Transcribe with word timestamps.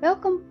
Welkom 0.00 0.42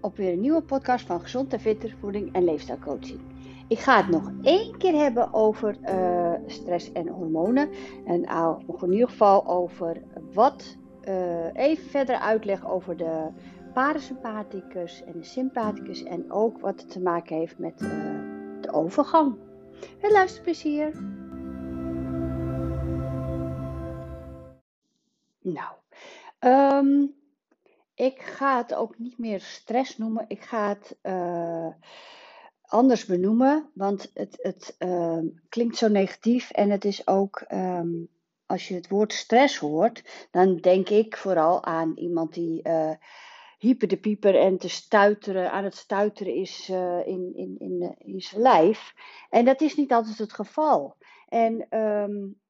op 0.00 0.16
weer 0.16 0.32
een 0.32 0.40
nieuwe 0.40 0.62
podcast 0.62 1.06
van 1.06 1.20
Gezond 1.20 1.52
en 1.52 1.60
Fitter 1.60 1.94
Voeding 2.00 2.34
en 2.34 2.44
Leefstijlcoaching. 2.44 3.20
Ik 3.68 3.78
ga 3.78 3.96
het 3.96 4.08
nog 4.08 4.32
één 4.42 4.78
keer 4.78 4.94
hebben 4.94 5.32
over 5.32 5.76
uh, 5.84 6.32
stress 6.46 6.92
en 6.92 7.08
hormonen. 7.08 7.70
En 8.04 8.20
nog 8.66 8.82
in 8.82 8.92
ieder 8.92 9.08
geval 9.08 9.46
over 9.46 10.02
wat, 10.32 10.76
uh, 11.08 11.54
even 11.54 11.84
verder 11.84 12.16
uitleg 12.16 12.66
over 12.66 12.96
de 12.96 13.28
parasympathicus 13.74 15.04
en 15.04 15.12
de 15.12 15.24
sympathicus. 15.24 16.02
En 16.02 16.32
ook 16.32 16.60
wat 16.60 16.80
het 16.80 16.90
te 16.90 17.00
maken 17.00 17.36
heeft 17.36 17.58
met 17.58 17.78
de 18.60 18.72
overgang. 18.72 19.36
Veel 19.98 20.10
luisterplezier! 20.10 20.92
Nou, 25.40 25.74
um, 26.40 27.20
ik 27.94 28.22
ga 28.22 28.56
het 28.56 28.74
ook 28.74 28.98
niet 28.98 29.18
meer 29.18 29.40
stress 29.40 29.98
noemen. 29.98 30.24
Ik 30.28 30.42
ga 30.42 30.68
het 30.68 30.96
uh, 31.02 31.68
anders 32.62 33.04
benoemen, 33.04 33.70
want 33.74 34.10
het, 34.14 34.38
het 34.40 34.76
uh, 34.78 35.18
klinkt 35.48 35.76
zo 35.76 35.88
negatief 35.88 36.50
en 36.50 36.70
het 36.70 36.84
is 36.84 37.06
ook, 37.06 37.44
um, 37.52 38.08
als 38.46 38.68
je 38.68 38.74
het 38.74 38.88
woord 38.88 39.12
stress 39.12 39.58
hoort, 39.58 40.28
dan 40.30 40.56
denk 40.56 40.88
ik 40.88 41.16
vooral 41.16 41.64
aan 41.64 41.92
iemand 41.96 42.34
die 42.34 42.68
uh, 42.68 42.92
de 43.58 43.98
pieper 44.00 44.38
en 44.38 44.58
te 44.58 44.68
stuiteren, 44.68 45.52
aan 45.52 45.64
het 45.64 45.76
stuiteren 45.76 46.34
is 46.34 46.68
in, 47.04 47.32
in, 47.34 47.56
in, 47.58 47.94
in 47.98 48.20
zijn 48.20 48.40
lijf. 48.42 48.94
En 49.30 49.44
dat 49.44 49.60
is 49.60 49.76
niet 49.76 49.92
altijd 49.92 50.18
het 50.18 50.32
geval. 50.32 50.96
En 51.28 51.78
um, 51.78 52.41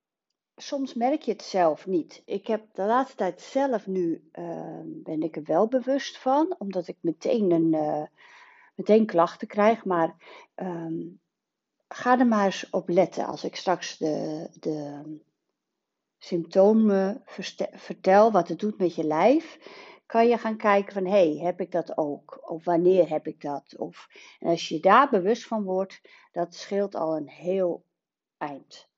soms 0.56 0.94
merk 0.94 1.22
je 1.22 1.32
het 1.32 1.42
zelf 1.42 1.86
niet. 1.86 2.22
Ik 2.24 2.46
heb 2.46 2.74
de 2.74 2.82
laatste 2.82 3.16
tijd 3.16 3.40
zelf 3.40 3.86
nu, 3.86 4.30
uh, 4.32 4.80
ben 4.84 5.22
ik 5.22 5.36
er 5.36 5.44
wel 5.44 5.68
bewust 5.68 6.18
van, 6.18 6.54
omdat 6.58 6.88
ik 6.88 6.96
meteen, 7.00 7.50
een, 7.50 7.72
uh, 7.72 8.06
meteen 8.74 9.06
klachten 9.06 9.48
krijg. 9.48 9.84
Maar 9.84 10.16
um, 10.54 11.20
ga 11.88 12.18
er 12.18 12.26
maar 12.26 12.44
eens 12.44 12.70
op 12.70 12.88
letten. 12.88 13.26
Als 13.26 13.44
ik 13.44 13.56
straks 13.56 13.98
de, 13.98 14.48
de 14.60 15.02
symptomen 16.18 17.22
vertel, 17.72 18.32
wat 18.32 18.48
het 18.48 18.58
doet 18.58 18.78
met 18.78 18.94
je 18.94 19.04
lijf, 19.04 19.58
kan 20.06 20.28
je 20.28 20.38
gaan 20.38 20.56
kijken 20.56 20.92
van, 20.92 21.04
hé, 21.06 21.32
hey, 21.32 21.44
heb 21.44 21.60
ik 21.60 21.70
dat 21.70 21.96
ook? 21.96 22.50
Of 22.50 22.64
wanneer 22.64 23.08
heb 23.08 23.26
ik 23.26 23.40
dat? 23.40 23.76
Of, 23.76 24.08
en 24.38 24.48
als 24.48 24.68
je 24.68 24.80
daar 24.80 25.10
bewust 25.10 25.46
van 25.46 25.62
wordt, 25.62 26.00
dat 26.32 26.54
scheelt 26.54 26.94
al 26.94 27.16
een 27.16 27.28
heel 27.28 27.84
eind. 28.36 28.90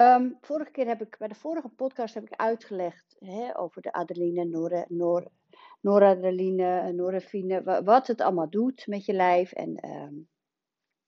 Um, 0.00 0.38
vorige 0.40 0.70
keer 0.70 0.86
heb 0.86 1.02
ik, 1.02 1.16
bij 1.18 1.28
de 1.28 1.34
vorige 1.34 1.68
podcast 1.68 2.14
heb 2.14 2.24
ik 2.24 2.36
uitgelegd 2.36 3.16
hè, 3.18 3.58
over 3.58 3.82
de 3.82 3.92
adrenaline, 3.92 4.44
nor, 4.44 4.84
nor, 4.88 5.30
noradrenaline, 5.80 6.92
norefine, 6.92 7.82
wat 7.84 8.06
het 8.06 8.20
allemaal 8.20 8.50
doet 8.50 8.86
met 8.86 9.04
je 9.04 9.12
lijf. 9.12 9.52
En 9.52 9.88
um, 9.88 10.28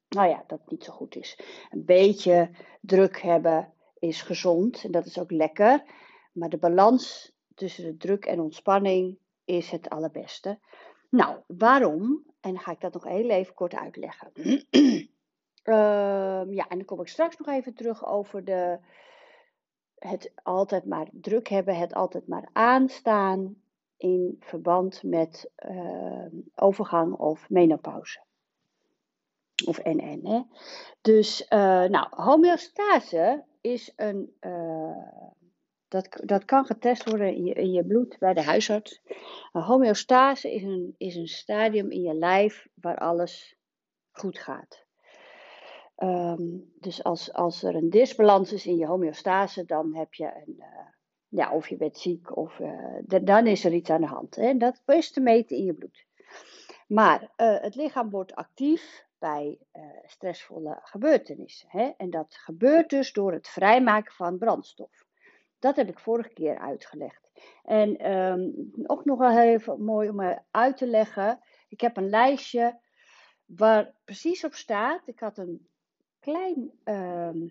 nou 0.08 0.28
ja, 0.28 0.44
dat 0.46 0.60
het 0.60 0.70
niet 0.70 0.84
zo 0.84 0.92
goed 0.92 1.16
is. 1.16 1.38
Een 1.70 1.84
beetje 1.84 2.50
druk 2.80 3.20
hebben 3.20 3.72
is 3.98 4.22
gezond 4.22 4.84
en 4.84 4.90
dat 4.90 5.06
is 5.06 5.18
ook 5.18 5.30
lekker. 5.30 5.84
Maar 6.32 6.48
de 6.48 6.58
balans 6.58 7.32
tussen 7.54 7.84
de 7.84 7.96
druk 7.96 8.24
en 8.24 8.40
ontspanning 8.40 9.18
is 9.44 9.70
het 9.70 9.88
allerbeste. 9.88 10.58
Nou, 11.10 11.38
waarom? 11.46 12.24
En 12.40 12.58
ga 12.58 12.72
ik 12.72 12.80
dat 12.80 12.92
nog 12.92 13.04
heel 13.04 13.30
even 13.30 13.54
kort 13.54 13.74
uitleggen. 13.74 14.32
Uh, 15.64 15.74
ja, 16.50 16.68
en 16.68 16.76
dan 16.76 16.84
kom 16.84 17.00
ik 17.00 17.08
straks 17.08 17.36
nog 17.36 17.48
even 17.48 17.74
terug 17.74 18.06
over 18.06 18.44
de, 18.44 18.78
het 19.98 20.32
altijd 20.42 20.84
maar 20.84 21.08
druk 21.12 21.48
hebben, 21.48 21.78
het 21.78 21.94
altijd 21.94 22.26
maar 22.26 22.48
aanstaan 22.52 23.56
in 23.96 24.36
verband 24.40 25.02
met 25.02 25.50
uh, 25.68 26.26
overgang 26.54 27.14
of 27.14 27.50
menopauze. 27.50 28.20
Of 29.66 29.84
NN. 29.84 30.20
Hè. 30.22 30.42
Dus, 31.00 31.40
uh, 31.40 31.48
nou, 31.84 32.06
homeostase 32.10 33.44
is 33.60 33.92
een. 33.96 34.36
Uh, 34.40 34.96
dat, 35.88 36.20
dat 36.24 36.44
kan 36.44 36.64
getest 36.64 37.10
worden 37.10 37.34
in 37.34 37.44
je, 37.44 37.54
in 37.54 37.72
je 37.72 37.84
bloed 37.84 38.16
bij 38.18 38.34
de 38.34 38.42
huisarts. 38.42 39.00
homeostase 39.52 40.54
is 40.54 40.62
een, 40.62 40.94
is 40.98 41.14
een 41.14 41.28
stadium 41.28 41.90
in 41.90 42.02
je 42.02 42.14
lijf 42.14 42.66
waar 42.74 42.98
alles 42.98 43.56
goed 44.10 44.38
gaat. 44.38 44.83
Um, 46.04 46.72
dus 46.80 47.04
als, 47.04 47.32
als 47.32 47.62
er 47.62 47.74
een 47.74 47.90
disbalans 47.90 48.52
is 48.52 48.66
in 48.66 48.76
je 48.76 48.86
homeostase, 48.86 49.64
dan 49.64 49.94
heb 49.94 50.14
je 50.14 50.24
een, 50.24 50.54
uh, 50.58 50.64
ja, 51.28 51.52
of 51.52 51.68
je 51.68 51.76
bent 51.76 51.98
ziek, 51.98 52.36
of 52.36 52.60
de, 53.00 53.22
dan 53.22 53.46
is 53.46 53.64
er 53.64 53.72
iets 53.72 53.90
aan 53.90 54.00
de 54.00 54.06
hand. 54.06 54.36
Hè? 54.36 54.56
Dat 54.56 54.82
is 54.86 55.10
te 55.10 55.20
meten 55.20 55.56
in 55.56 55.64
je 55.64 55.74
bloed. 55.74 56.06
Maar 56.86 57.22
uh, 57.22 57.60
het 57.60 57.74
lichaam 57.74 58.10
wordt 58.10 58.34
actief 58.34 59.06
bij 59.18 59.58
stressvolle 60.04 60.78
gebeurtenissen. 60.82 61.68
Hè? 61.70 61.90
En 61.96 62.10
dat 62.10 62.34
gebeurt 62.34 62.90
dus 62.90 63.12
door 63.12 63.32
het 63.32 63.48
vrijmaken 63.48 64.12
van 64.12 64.38
brandstof. 64.38 65.04
Dat 65.58 65.76
heb 65.76 65.88
ik 65.88 65.98
vorige 65.98 66.32
keer 66.32 66.58
uitgelegd. 66.58 67.30
En 67.62 68.12
um, 68.12 68.72
ook 68.86 69.04
nog 69.04 69.18
wel 69.18 69.38
even 69.38 69.84
mooi 69.84 70.08
om 70.08 70.40
uit 70.50 70.76
te 70.76 70.86
leggen. 70.86 71.40
Ik 71.68 71.80
heb 71.80 71.96
een 71.96 72.08
lijstje 72.08 72.80
waar 73.44 73.94
precies 74.04 74.44
op 74.44 74.54
staat. 74.54 75.02
Ik 75.06 75.20
had 75.20 75.38
een 75.38 75.68
klein 76.24 76.72
uh, 76.84 77.50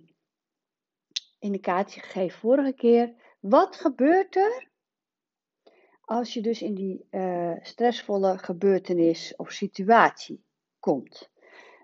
indicatie 1.39 2.01
gegeven 2.01 2.39
vorige 2.39 2.73
keer. 2.73 3.13
Wat 3.39 3.75
gebeurt 3.75 4.35
er 4.35 4.69
als 6.01 6.33
je 6.33 6.41
dus 6.41 6.61
in 6.61 6.75
die 6.75 7.07
uh, 7.11 7.55
stressvolle 7.61 8.37
gebeurtenis 8.37 9.35
of 9.35 9.51
situatie 9.51 10.45
komt? 10.79 11.31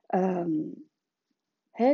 Um, 0.08 0.88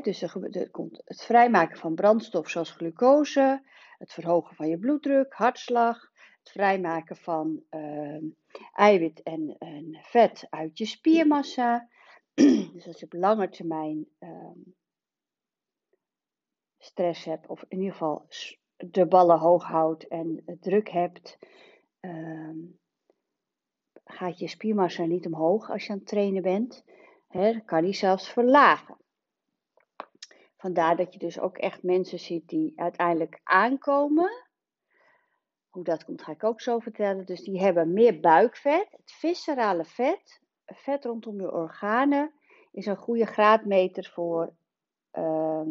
dus 0.02 0.22
er, 0.22 0.70
komt 0.72 1.02
het 1.06 1.24
vrijmaken 1.24 1.78
van 1.78 1.96
brandstof 1.96 2.50
zoals 2.50 2.72
glucose, 2.72 3.62
het 3.98 4.14
verhogen 4.14 4.56
van 4.56 4.68
je 4.68 4.80
bloeddruk, 4.80 5.34
hartslag, 5.34 6.12
het 6.40 6.50
vrijmaken 6.52 7.16
van 7.16 7.64
uh, 7.70 8.24
eiwit 8.74 9.24
en, 9.24 9.58
vet 10.02 10.48
uit 10.50 10.78
je 10.78 10.86
spiermassa. 10.86 11.90
dus 12.74 12.88
als 12.88 13.00
je 13.00 13.06
op 13.06 13.14
lange 13.14 13.50
termijn 13.50 14.08
stress 16.86 17.26
hebt, 17.26 17.48
of 17.48 17.64
in 17.68 17.78
ieder 17.78 17.92
geval 17.92 18.28
de 18.78 19.08
ballen 19.08 19.40
hoog 19.40 19.64
houdt 19.64 20.08
en 20.08 20.44
druk 20.60 20.90
hebt, 20.90 21.38
uh, 22.02 22.50
gaat 24.06 24.40
je 24.40 24.48
spiermassa 24.48 25.06
niet 25.06 25.26
omhoog 25.26 25.70
als 25.70 25.86
je 25.86 25.92
aan 25.92 25.98
het 25.98 26.08
trainen 26.08 26.42
bent. 26.42 26.86
Kan 27.66 27.84
die 27.84 27.94
zelfs 27.94 28.30
verlagen. 28.30 28.98
Vandaar 30.58 30.96
dat 30.96 31.14
je 31.14 31.20
dus 31.20 31.40
ook 31.40 31.58
echt 31.58 31.84
mensen 31.84 32.20
ziet 32.20 32.48
die 32.48 32.74
uiteindelijk 32.76 33.40
aankomen. 33.44 34.44
Hoe 35.70 35.84
dat 35.84 36.06
komt, 36.06 36.22
ga 36.22 36.32
ik 36.32 36.44
ook 36.44 36.62
zo 36.62 36.80
vertellen. 36.80 37.26
Dus 37.26 37.42
die 37.42 37.60
hebben 37.60 37.94
meer 37.94 38.20
buikvet. 38.20 38.88
Het 38.92 39.12
viscerale 39.12 39.86
vet, 39.86 40.42
vet 40.66 41.06
rondom 41.06 41.42
je 41.42 41.52
organen, 41.52 42.34
is 42.72 42.86
een 42.86 42.98
goede 42.98 43.26
graadmeter 43.26 44.12
voor 44.14 44.54
uh, 45.14 45.62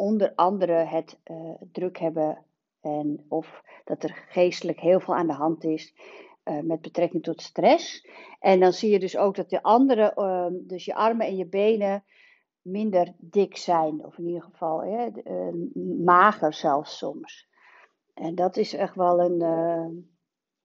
onder 0.00 0.32
andere 0.34 0.72
het 0.72 1.18
uh, 1.24 1.54
druk 1.72 1.98
hebben 1.98 2.44
en 2.80 3.24
of 3.28 3.62
dat 3.84 4.02
er 4.02 4.24
geestelijk 4.28 4.80
heel 4.80 5.00
veel 5.00 5.14
aan 5.14 5.26
de 5.26 5.32
hand 5.32 5.64
is 5.64 5.94
uh, 6.44 6.60
met 6.60 6.80
betrekking 6.80 7.22
tot 7.22 7.42
stress. 7.42 8.08
En 8.38 8.60
dan 8.60 8.72
zie 8.72 8.90
je 8.90 8.98
dus 8.98 9.16
ook 9.16 9.36
dat 9.36 9.50
de 9.50 9.62
andere, 9.62 10.12
uh, 10.16 10.46
dus 10.68 10.84
je 10.84 10.94
armen 10.94 11.26
en 11.26 11.36
je 11.36 11.46
benen, 11.46 12.04
minder 12.62 13.14
dik 13.18 13.56
zijn. 13.56 14.04
Of 14.04 14.18
in 14.18 14.26
ieder 14.26 14.42
geval 14.42 14.82
hè, 14.82 15.08
mager 16.04 16.54
zelfs 16.54 16.98
soms. 16.98 17.48
En 18.14 18.34
dat 18.34 18.56
is 18.56 18.74
echt 18.74 18.94
wel 18.94 19.20
een 19.20 20.10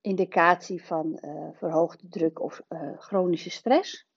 indicatie 0.02 0.86
van 0.86 1.20
verhoogde 1.54 2.08
druk 2.08 2.42
of 2.42 2.62
chronische 2.98 3.50
stress. 3.50 4.08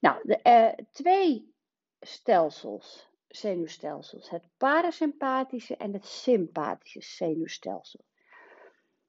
Nou, 0.00 0.16
de, 0.22 0.86
twee 0.90 1.54
stelsels 2.00 3.13
zenuwstelsels. 3.36 4.30
Het 4.30 4.48
parasympathische 4.56 5.76
en 5.76 5.92
het 5.92 6.06
sympathische 6.06 7.00
zenuwstelsel. 7.00 8.04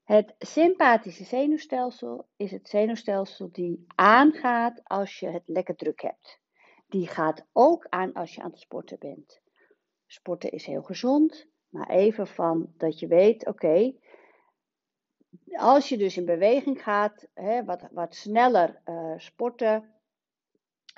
Het 0.04 0.36
sympathische 0.39 1.24
zenuwstelsel 1.24 2.27
is 2.36 2.51
het 2.51 2.69
zenuwstelsel 2.69 3.51
die 3.51 3.86
aangaat 3.95 4.81
als 4.83 5.19
je 5.19 5.27
het 5.27 5.44
lekker 5.45 5.75
druk 5.75 6.01
hebt. 6.01 6.39
Die 6.88 7.07
gaat 7.07 7.45
ook 7.51 7.86
aan 7.89 8.13
als 8.13 8.36
je 8.36 8.42
aan 8.42 8.51
het 8.51 8.60
sporten 8.60 9.00
bent. 9.00 9.42
Sporten 10.06 10.51
is 10.51 10.66
heel 10.66 10.83
gezond, 10.83 11.48
maar 11.69 11.89
even 11.89 12.28
van 12.28 12.74
dat 12.78 13.00
je 13.00 13.07
weet, 13.07 13.48
oké, 13.48 13.94
als 15.51 15.89
je 15.89 15.98
dus 15.98 16.18
in 16.18 16.25
beweging 16.25 16.83
gaat, 16.83 17.28
hè, 17.33 17.63
wat, 17.63 17.88
wat 17.92 18.16
sneller 18.16 18.81
uh, 18.86 19.13
sporten, 19.18 19.94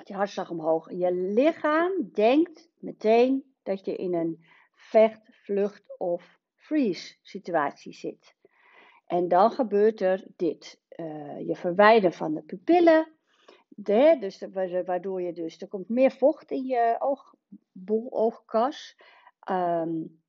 je 0.04 0.14
hartslag 0.14 0.50
omhoog. 0.50 0.90
Je 0.90 1.12
lichaam 1.12 2.10
denkt 2.12 2.67
meteen 2.80 3.54
dat 3.62 3.84
je 3.84 3.96
in 3.96 4.14
een 4.14 4.44
vecht, 4.74 5.20
vlucht 5.30 5.98
of 5.98 6.38
freeze 6.54 7.16
situatie 7.22 7.92
zit. 7.92 8.36
En 9.06 9.28
dan 9.28 9.50
gebeurt 9.50 10.00
er 10.00 10.26
dit. 10.36 10.80
Uh, 10.96 11.46
je 11.46 11.56
verwijdert 11.56 12.16
van 12.16 12.34
de 12.34 12.42
pupillen. 12.42 13.12
Dus 14.20 14.44
waardoor 14.84 15.22
je 15.22 15.32
dus, 15.32 15.60
er 15.60 15.68
komt 15.68 15.88
meer 15.88 16.10
vocht 16.10 16.50
in 16.50 16.64
je 16.64 16.96
oogbol, 16.98 18.12
oogkas. 18.12 18.96
Um, 19.50 20.20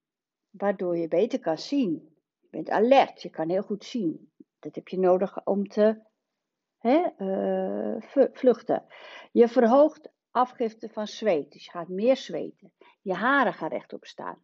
waardoor 0.50 0.98
je 0.98 1.07
beter 1.07 1.40
kan 1.40 1.57
zien. 1.57 2.16
Je 2.40 2.48
bent 2.50 2.69
alert, 2.69 3.22
je 3.22 3.30
kan 3.30 3.50
heel 3.50 3.62
goed 3.62 3.86
zien. 3.86 4.31
Dat 4.60 4.75
heb 4.75 4.88
je 4.88 5.00
nodig 5.00 5.45
om 5.45 5.68
te 5.68 6.02
hè, 6.78 7.10
uh, 7.18 8.02
vluchten. 8.34 8.86
Je 9.31 9.48
verhoogt 9.48 10.10
afgifte 10.31 10.90
van 10.90 11.08
zweet, 11.08 11.52
dus 11.52 11.66
je 11.66 11.72
gaat 11.72 11.88
meer 11.88 12.18
zweten. 12.18 12.74
Je 13.02 13.14
haren 13.14 13.54
gaan 13.54 13.70
rechtop 13.70 14.06
staan. 14.06 14.42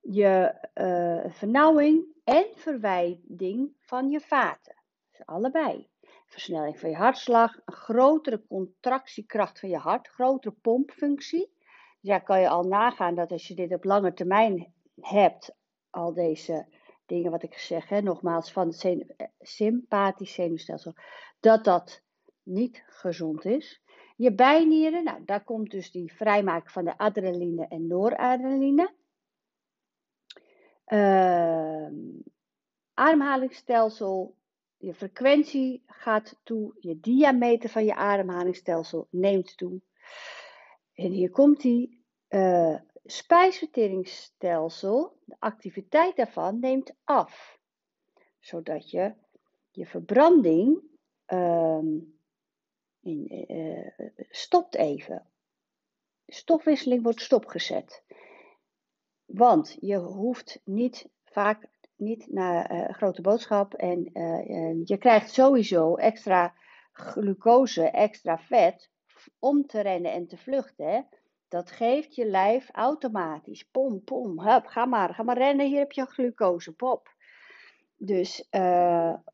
Je 0.00 0.54
uh, 0.74 1.32
vernauwing 1.32 2.04
en 2.24 2.46
verwijding 2.54 3.72
van 3.80 4.10
je 4.10 4.20
vaten. 4.20 4.76
Dus 5.10 5.26
allebei. 5.26 5.88
Versnelling 6.26 6.78
van 6.78 6.90
je 6.90 6.96
hartslag, 6.96 7.56
een 7.64 7.74
grotere 7.74 8.46
contractiekracht 8.48 9.60
van 9.60 9.68
je 9.68 9.76
hart, 9.76 10.08
grotere 10.08 10.54
pompfunctie. 10.60 11.52
Dus 12.00 12.10
ja, 12.12 12.18
kan 12.18 12.40
je 12.40 12.48
al 12.48 12.62
nagaan 12.62 13.14
dat 13.14 13.30
als 13.30 13.48
je 13.48 13.54
dit 13.54 13.72
op 13.72 13.84
lange 13.84 14.12
termijn 14.12 14.72
hebt, 15.00 15.54
al 15.90 16.12
deze 16.12 16.66
dingen 17.06 17.30
wat 17.30 17.42
ik 17.42 17.54
zeg, 17.54 17.88
hè, 17.88 18.00
nogmaals, 18.00 18.52
van 18.52 18.68
het 18.68 18.84
eh, 18.84 19.26
sympathisch 19.40 20.34
zenuwstelsel, 20.34 20.94
dat 21.40 21.64
dat 21.64 22.02
niet 22.42 22.84
gezond 22.86 23.44
is. 23.44 23.82
Je 24.14 24.34
bijnieren, 24.34 25.04
nou, 25.04 25.24
daar 25.24 25.44
komt 25.44 25.70
dus 25.70 25.90
die 25.90 26.12
vrijmaken 26.12 26.70
van 26.70 26.84
de 26.84 26.98
adrenaline 26.98 27.66
en 27.68 27.86
noradrenaline. 27.86 28.94
Uh, 30.86 31.88
ademhalingsstelsel, 32.94 34.36
je 34.76 34.94
frequentie 34.94 35.82
gaat 35.86 36.40
toe, 36.42 36.74
je 36.78 37.00
diameter 37.00 37.70
van 37.70 37.84
je 37.84 37.94
ademhalingsstelsel 37.94 39.06
neemt 39.10 39.56
toe. 39.56 39.80
En 40.94 41.10
hier 41.10 41.30
komt 41.30 41.60
die 41.60 42.04
uh, 42.28 42.78
spijsverteringsstelsel, 43.04 45.18
de 45.24 45.36
activiteit 45.38 46.16
daarvan 46.16 46.60
neemt 46.60 46.94
af, 47.04 47.58
zodat 48.40 48.90
je 48.90 49.14
je 49.70 49.86
verbranding 49.86 50.82
uh, 51.28 51.78
uh, 53.04 53.88
stopt 54.30 54.74
even. 54.74 55.26
Stofwisseling 56.26 57.02
wordt 57.02 57.20
stopgezet. 57.20 58.02
Want 59.24 59.76
je 59.80 59.96
hoeft 59.96 60.60
niet 60.64 61.08
vaak 61.24 61.68
niet 61.96 62.32
naar 62.32 62.72
uh, 62.72 62.94
grote 62.94 63.22
boodschap 63.22 63.74
en 63.74 64.10
uh, 64.12 64.80
je 64.84 64.96
krijgt 64.98 65.30
sowieso 65.30 65.94
extra 65.94 66.54
glucose, 66.92 67.90
extra 67.90 68.38
vet 68.38 68.90
om 69.38 69.66
te 69.66 69.80
rennen 69.80 70.12
en 70.12 70.26
te 70.26 70.36
vluchten. 70.36 71.08
Dat 71.48 71.70
geeft 71.70 72.14
je 72.14 72.26
lijf 72.26 72.68
automatisch. 72.72 73.62
Pom, 73.62 74.04
pom, 74.04 74.40
hup, 74.40 74.66
ga 74.66 74.84
maar, 74.84 75.14
ga 75.14 75.22
maar 75.22 75.38
rennen, 75.38 75.66
hier 75.66 75.78
heb 75.78 75.92
je 75.92 76.06
glucose, 76.06 76.72
pop. 76.72 77.08
Dus 77.96 78.48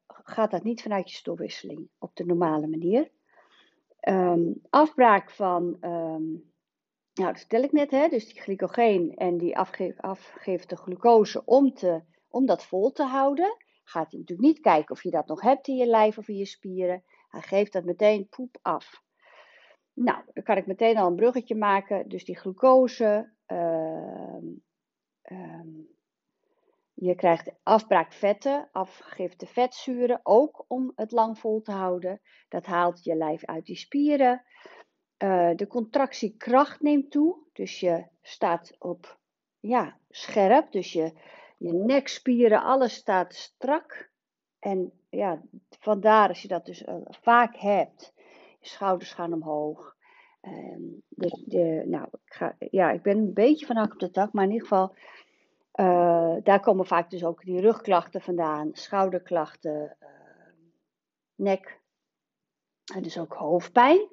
gaat 0.06 0.50
dat 0.50 0.62
niet 0.62 0.82
vanuit 0.82 1.10
je 1.10 1.16
stofwisseling 1.16 1.88
op 1.98 2.16
de 2.16 2.24
normale 2.24 2.66
manier. 2.66 3.10
Um, 4.08 4.60
afbraak 4.70 5.30
van, 5.30 5.76
nou 5.80 6.42
dat 7.14 7.38
vertel 7.38 7.62
ik 7.62 7.72
net, 7.72 7.90
hè, 7.90 8.08
dus 8.08 8.32
die 8.32 8.42
glycogeen 8.42 9.14
en 9.14 9.38
die 9.38 9.58
afgeeft, 9.58 10.72
glucose 10.72 11.44
om, 11.44 11.74
te, 11.74 12.02
om 12.28 12.46
dat 12.46 12.64
vol 12.64 12.92
te 12.92 13.04
houden. 13.04 13.56
Gaat 13.84 14.10
hij 14.10 14.20
natuurlijk 14.20 14.48
niet 14.48 14.60
kijken 14.60 14.94
of 14.94 15.02
je 15.02 15.10
dat 15.10 15.26
nog 15.26 15.40
hebt 15.40 15.68
in 15.68 15.76
je 15.76 15.86
lijf 15.86 16.18
of 16.18 16.28
in 16.28 16.36
je 16.36 16.46
spieren. 16.46 17.04
Hij 17.28 17.40
geeft 17.40 17.72
dat 17.72 17.84
meteen 17.84 18.28
poep 18.28 18.58
af. 18.62 19.02
Nou, 19.92 20.22
dan 20.32 20.44
kan 20.44 20.56
ik 20.56 20.66
meteen 20.66 20.96
al 20.96 21.06
een 21.06 21.16
bruggetje 21.16 21.54
maken. 21.54 22.08
Dus 22.08 22.24
die 22.24 22.38
glucose. 22.38 23.32
Uh, 23.46 24.36
je 27.00 27.14
krijgt 27.14 27.52
afbraakvetten, 27.62 28.68
afgifte 28.72 29.46
vetzuren, 29.46 30.20
ook 30.22 30.64
om 30.68 30.92
het 30.94 31.12
lang 31.12 31.38
vol 31.38 31.60
te 31.60 31.72
houden. 31.72 32.20
Dat 32.48 32.66
haalt 32.66 33.04
je 33.04 33.16
lijf 33.16 33.44
uit 33.44 33.66
die 33.66 33.76
spieren. 33.76 34.44
Uh, 35.18 35.50
de 35.54 35.66
contractiekracht 35.66 36.80
neemt 36.80 37.10
toe, 37.10 37.36
dus 37.52 37.80
je 37.80 38.04
staat 38.22 38.76
op 38.78 39.18
ja, 39.60 39.98
scherp. 40.08 40.72
Dus 40.72 40.92
je, 40.92 41.12
je 41.58 41.72
nekspieren, 41.72 42.62
alles 42.62 42.94
staat 42.94 43.34
strak. 43.34 44.10
En 44.58 44.92
ja, 45.08 45.42
vandaar 45.68 46.28
als 46.28 46.42
je 46.42 46.48
dat 46.48 46.66
dus 46.66 46.82
uh, 46.82 46.94
vaak 47.04 47.56
hebt 47.56 48.12
je 48.58 48.68
schouders 48.68 49.12
gaan 49.12 49.32
omhoog. 49.32 49.96
Um, 50.42 51.02
de, 51.08 51.42
de, 51.46 51.82
nou, 51.86 52.08
ik, 52.12 52.32
ga, 52.32 52.56
ja, 52.58 52.90
ik 52.90 53.02
ben 53.02 53.18
een 53.18 53.32
beetje 53.32 53.66
van 53.66 53.76
hak 53.76 53.92
op 53.92 53.98
de 53.98 54.10
tak, 54.10 54.32
maar 54.32 54.44
in 54.44 54.50
ieder 54.50 54.68
geval, 54.68 54.94
uh, 55.74 56.36
daar 56.42 56.60
komen 56.60 56.86
vaak 56.86 57.10
dus 57.10 57.24
ook 57.24 57.44
die 57.44 57.60
rugklachten 57.60 58.20
vandaan, 58.20 58.70
schouderklachten, 58.72 59.96
uh, 60.02 60.08
nek 61.34 61.80
en 62.94 63.02
dus 63.02 63.18
ook 63.18 63.32
hoofdpijn. 63.32 64.08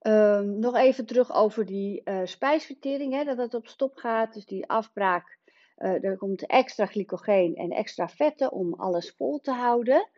Um, 0.00 0.58
nog 0.58 0.76
even 0.76 1.06
terug 1.06 1.32
over 1.32 1.66
die 1.66 2.00
uh, 2.04 2.20
spijsvertering, 2.24 3.12
hè, 3.12 3.24
dat 3.24 3.36
het 3.36 3.54
op 3.54 3.66
stop 3.66 3.96
gaat, 3.96 4.34
dus 4.34 4.46
die 4.46 4.68
afbraak. 4.68 5.38
er 5.76 6.16
komt 6.16 6.46
extra 6.46 6.86
glycogeen 6.86 7.54
en 7.54 7.70
extra 7.70 8.08
vetten 8.08 8.52
om 8.52 8.74
alles 8.74 9.14
vol 9.16 9.40
te 9.40 9.52
houden. 9.52 10.08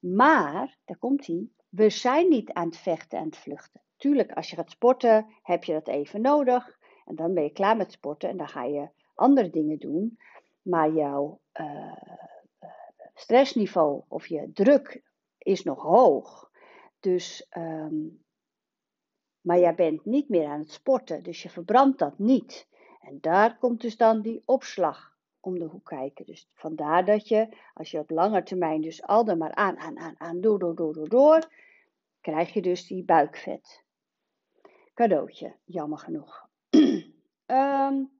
Maar, 0.00 0.78
daar 0.84 0.98
komt 0.98 1.26
hij, 1.26 1.48
we 1.68 1.90
zijn 1.90 2.28
niet 2.28 2.52
aan 2.52 2.66
het 2.66 2.76
vechten 2.76 3.18
en 3.18 3.24
het 3.24 3.36
vluchten. 3.36 3.82
Tuurlijk, 3.96 4.32
als 4.32 4.50
je 4.50 4.56
gaat 4.56 4.70
sporten, 4.70 5.26
heb 5.42 5.64
je 5.64 5.72
dat 5.72 5.88
even 5.88 6.20
nodig. 6.20 6.78
En 7.04 7.16
dan 7.16 7.34
ben 7.34 7.42
je 7.42 7.52
klaar 7.52 7.76
met 7.76 7.92
sporten 7.92 8.28
en 8.28 8.36
dan 8.36 8.48
ga 8.48 8.64
je 8.64 8.88
andere 9.20 9.50
dingen 9.50 9.78
doen. 9.78 10.18
Maar 10.62 10.92
jouw 10.92 11.40
uh, 11.60 11.92
stressniveau 13.14 14.02
of 14.08 14.26
je 14.26 14.50
druk 14.52 15.02
is 15.38 15.62
nog 15.62 15.82
hoog. 15.82 16.50
Dus, 17.00 17.46
um, 17.56 18.24
maar 19.40 19.58
jij 19.58 19.74
bent 19.74 20.04
niet 20.04 20.28
meer 20.28 20.46
aan 20.46 20.58
het 20.58 20.70
sporten, 20.70 21.22
dus 21.22 21.42
je 21.42 21.50
verbrandt 21.50 21.98
dat 21.98 22.18
niet. 22.18 22.68
En 23.00 23.18
daar 23.20 23.58
komt 23.58 23.80
dus 23.80 23.96
dan 23.96 24.20
die 24.22 24.42
opslag 24.44 25.16
om 25.40 25.58
de 25.58 25.64
hoek 25.64 25.84
kijken. 25.84 26.26
Dus 26.26 26.48
vandaar 26.54 27.04
dat 27.04 27.28
je, 27.28 27.48
als 27.74 27.90
je 27.90 27.98
op 27.98 28.10
lange 28.10 28.42
termijn 28.42 28.80
dus 28.80 29.02
al 29.02 29.24
dan 29.24 29.38
maar 29.38 29.54
aan, 29.54 29.78
aan, 29.78 29.98
aan, 29.98 30.14
aan, 30.18 30.40
door, 30.40 30.58
door, 30.58 30.74
door, 30.74 31.08
door, 31.08 31.48
krijg 32.20 32.52
je 32.52 32.62
dus 32.62 32.86
die 32.86 33.04
buikvet. 33.04 33.84
Cadeautje, 34.94 35.54
jammer 35.64 35.98
genoeg. 35.98 36.48
um, 37.46 38.10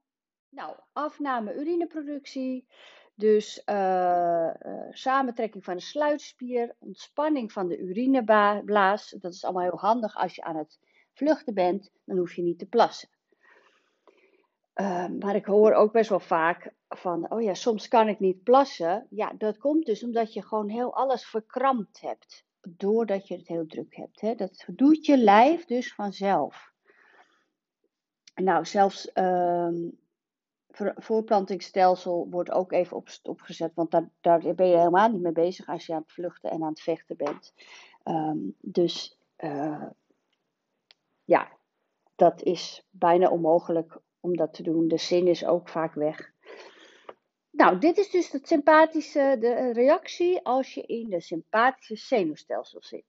nou, 0.51 0.77
afname 0.93 1.55
urineproductie. 1.55 2.67
Dus 3.15 3.63
uh, 3.67 4.51
uh, 4.67 4.87
samentrekking 4.91 5.65
van 5.65 5.77
de 5.77 5.83
sluitspier, 5.83 6.75
ontspanning 6.79 7.53
van 7.53 7.69
de 7.69 7.79
urineblaas. 7.79 9.11
Dat 9.11 9.33
is 9.33 9.45
allemaal 9.45 9.63
heel 9.63 9.79
handig 9.79 10.17
als 10.17 10.35
je 10.35 10.43
aan 10.43 10.57
het 10.57 10.79
vluchten 11.13 11.55
bent, 11.55 11.91
dan 12.05 12.17
hoef 12.17 12.35
je 12.35 12.43
niet 12.43 12.59
te 12.59 12.67
plassen. 12.67 13.09
Uh, 14.75 15.09
maar 15.09 15.35
ik 15.35 15.45
hoor 15.45 15.73
ook 15.73 15.93
best 15.93 16.09
wel 16.09 16.21
vaak 16.21 16.73
van, 16.89 17.31
oh 17.31 17.43
ja, 17.43 17.55
soms 17.55 17.89
kan 17.89 18.09
ik 18.09 18.21
niet 18.21 18.43
plassen. 18.43 19.07
Ja, 19.11 19.33
dat 19.39 19.59
komt 19.59 19.87
dus 19.87 20.05
omdat 20.05 20.33
je 20.33 20.43
gewoon 20.43 20.69
heel 20.69 20.95
alles 20.95 21.27
verkrampt 21.27 22.01
hebt. 22.01 22.45
Doordat 22.61 23.29
je 23.29 23.37
het 23.37 23.49
heel 23.49 23.67
druk 23.67 23.97
hebt. 23.97 24.21
Hè? 24.21 24.35
Dat 24.35 24.65
doet 24.67 25.07
je 25.07 25.17
lijf 25.17 25.65
dus 25.65 25.95
vanzelf. 25.95 26.73
Nou, 28.35 28.65
zelfs 28.67 29.11
um, 29.15 30.00
voorplantingsstelsel 30.97 32.27
wordt 32.31 32.51
ook 32.51 32.73
even 32.73 32.97
op 32.97 33.09
stop 33.09 33.41
gezet. 33.41 33.75
Want 33.75 33.91
daar, 33.91 34.11
daar 34.21 34.55
ben 34.55 34.67
je 34.67 34.77
helemaal 34.77 35.11
niet 35.11 35.23
mee 35.23 35.33
bezig 35.33 35.69
als 35.69 35.87
je 35.87 35.95
aan 35.95 36.01
het 36.01 36.13
vluchten 36.13 36.51
en 36.51 36.63
aan 36.63 36.71
het 36.71 36.81
vechten 36.81 37.17
bent. 37.17 37.55
Um, 38.05 38.57
dus 38.61 39.19
uh, 39.39 39.87
ja, 41.25 41.49
dat 42.17 42.43
is 42.43 42.87
bijna 42.91 43.29
onmogelijk 43.29 43.99
om 44.21 44.37
dat 44.37 44.55
te 44.55 44.63
doen. 44.63 44.89
De 44.89 44.99
zin 44.99 45.27
is 45.27 45.45
ook 45.45 45.69
vaak 45.69 45.95
weg. 45.95 46.33
Nou, 47.51 47.79
dit 47.79 47.99
is 47.99 48.11
dus 48.11 48.31
de 48.31 48.41
sympathische 48.43 49.37
de 49.41 49.73
reactie 49.73 50.45
als 50.45 50.75
je 50.75 50.83
in 50.83 51.11
de 51.11 51.21
sympathische 51.21 51.97
zenuwstelsel 51.97 52.83
zit. 52.83 53.05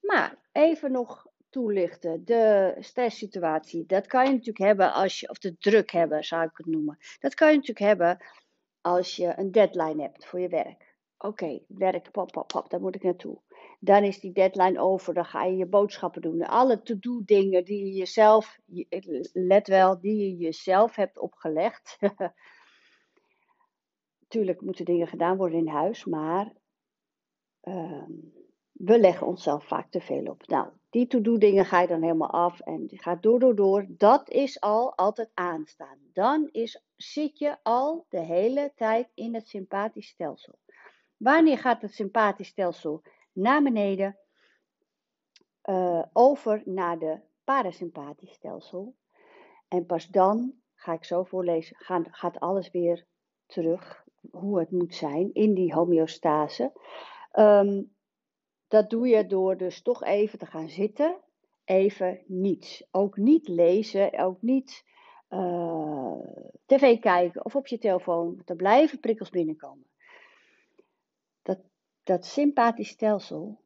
Maar 0.00 0.38
even 0.52 0.92
nog 0.92 1.26
toelichten. 1.52 2.24
De 2.24 2.76
stresssituatie, 2.78 3.86
dat 3.86 4.06
kan 4.06 4.24
je 4.24 4.30
natuurlijk 4.30 4.58
hebben 4.58 4.92
als 4.92 5.20
je, 5.20 5.28
of 5.28 5.38
de 5.38 5.56
druk 5.58 5.90
hebben 5.90 6.24
zou 6.24 6.44
ik 6.44 6.56
het 6.56 6.66
noemen. 6.66 6.98
Dat 7.20 7.34
kan 7.34 7.50
je 7.50 7.56
natuurlijk 7.56 7.86
hebben 7.86 8.24
als 8.80 9.16
je 9.16 9.32
een 9.36 9.50
deadline 9.50 10.02
hebt 10.02 10.26
voor 10.26 10.40
je 10.40 10.48
werk. 10.48 10.90
Oké, 11.18 11.60
werk, 11.68 12.10
pop, 12.10 12.32
pop, 12.32 12.48
pop, 12.48 12.70
daar 12.70 12.80
moet 12.80 12.94
ik 12.94 13.02
naartoe. 13.02 13.40
Dan 13.80 14.04
is 14.04 14.20
die 14.20 14.32
deadline 14.32 14.80
over, 14.80 15.14
dan 15.14 15.24
ga 15.24 15.44
je 15.44 15.56
je 15.56 15.66
boodschappen 15.66 16.22
doen. 16.22 16.42
Alle 16.42 16.82
to-do 16.82 17.22
dingen 17.24 17.64
die 17.64 17.84
je 17.84 17.92
jezelf, 17.92 18.58
let 19.32 19.68
wel, 19.68 20.00
die 20.00 20.16
je 20.16 20.36
jezelf 20.36 20.96
hebt 20.96 21.18
opgelegd. 21.18 21.98
Tuurlijk 24.28 24.60
moeten 24.60 24.84
dingen 24.84 25.06
gedaan 25.06 25.36
worden 25.36 25.58
in 25.58 25.68
huis, 25.68 26.04
maar 26.04 26.52
ehm, 27.60 28.10
we 28.72 28.98
leggen 28.98 29.26
onszelf 29.26 29.64
vaak 29.64 29.90
te 29.90 30.00
veel 30.00 30.24
op. 30.24 30.46
Nou, 30.46 30.68
die 30.90 31.06
to-do 31.06 31.38
dingen 31.38 31.64
ga 31.64 31.80
je 31.80 31.86
dan 31.86 32.02
helemaal 32.02 32.30
af 32.30 32.60
en 32.60 32.88
gaat 32.88 33.22
door, 33.22 33.40
door, 33.40 33.54
door. 33.54 33.86
Dat 33.88 34.30
is 34.30 34.60
al 34.60 34.96
altijd 34.96 35.30
aanstaan. 35.34 35.98
Dan 36.12 36.48
is, 36.50 36.82
zit 36.96 37.38
je 37.38 37.56
al 37.62 38.06
de 38.08 38.20
hele 38.20 38.72
tijd 38.76 39.08
in 39.14 39.34
het 39.34 39.48
sympathisch 39.48 40.08
stelsel. 40.08 40.58
Wanneer 41.16 41.58
gaat 41.58 41.82
het 41.82 41.94
sympathisch 41.94 42.48
stelsel 42.48 43.02
naar 43.32 43.62
beneden? 43.62 44.16
Uh, 45.64 46.02
over 46.12 46.62
naar 46.64 46.98
de 46.98 47.20
parasympathisch 47.44 48.32
stelsel. 48.32 48.94
En 49.68 49.86
pas 49.86 50.06
dan, 50.06 50.52
ga 50.74 50.92
ik 50.92 51.04
zo 51.04 51.22
voorlezen, 51.22 51.76
gaat, 51.76 52.06
gaat 52.10 52.40
alles 52.40 52.70
weer 52.70 53.06
terug 53.46 54.04
hoe 54.30 54.58
het 54.58 54.70
moet 54.70 54.94
zijn 54.94 55.30
in 55.32 55.54
die 55.54 55.74
homeostase. 55.74 56.72
Um, 57.32 57.94
dat 58.72 58.90
doe 58.90 59.08
je 59.08 59.26
door 59.26 59.56
dus 59.56 59.82
toch 59.82 60.04
even 60.04 60.38
te 60.38 60.46
gaan 60.46 60.68
zitten, 60.68 61.16
even 61.64 62.22
niets. 62.26 62.84
Ook 62.90 63.16
niet 63.16 63.48
lezen, 63.48 64.18
ook 64.18 64.42
niet 64.42 64.84
uh, 65.28 66.18
tv 66.66 66.98
kijken 67.00 67.44
of 67.44 67.56
op 67.56 67.66
je 67.66 67.78
telefoon. 67.78 68.42
Er 68.44 68.56
blijven 68.56 69.00
prikkels 69.00 69.30
binnenkomen. 69.30 69.86
Dat, 71.42 71.58
dat 72.02 72.26
sympathisch 72.26 72.88
stelsel 72.88 73.60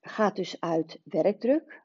gaat 0.00 0.36
dus 0.36 0.60
uit 0.60 1.00
werkdruk. 1.04 1.82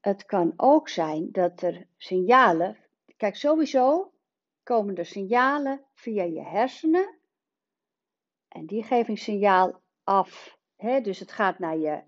Het 0.00 0.24
kan 0.24 0.52
ook 0.56 0.88
zijn 0.88 1.28
dat 1.32 1.62
er 1.62 1.86
signalen. 1.96 2.78
Kijk, 3.16 3.36
sowieso 3.36 4.12
komen 4.62 4.96
er 4.96 5.06
signalen 5.06 5.84
via 5.94 6.22
je 6.22 6.42
hersenen. 6.42 7.18
En 8.48 8.66
die 8.66 8.82
geven 8.82 9.10
een 9.10 9.18
signaal 9.18 9.80
af 10.04 10.53
dus 10.76 11.18
het 11.18 11.32
gaat 11.32 11.58
naar 11.58 11.76
je 11.76 12.02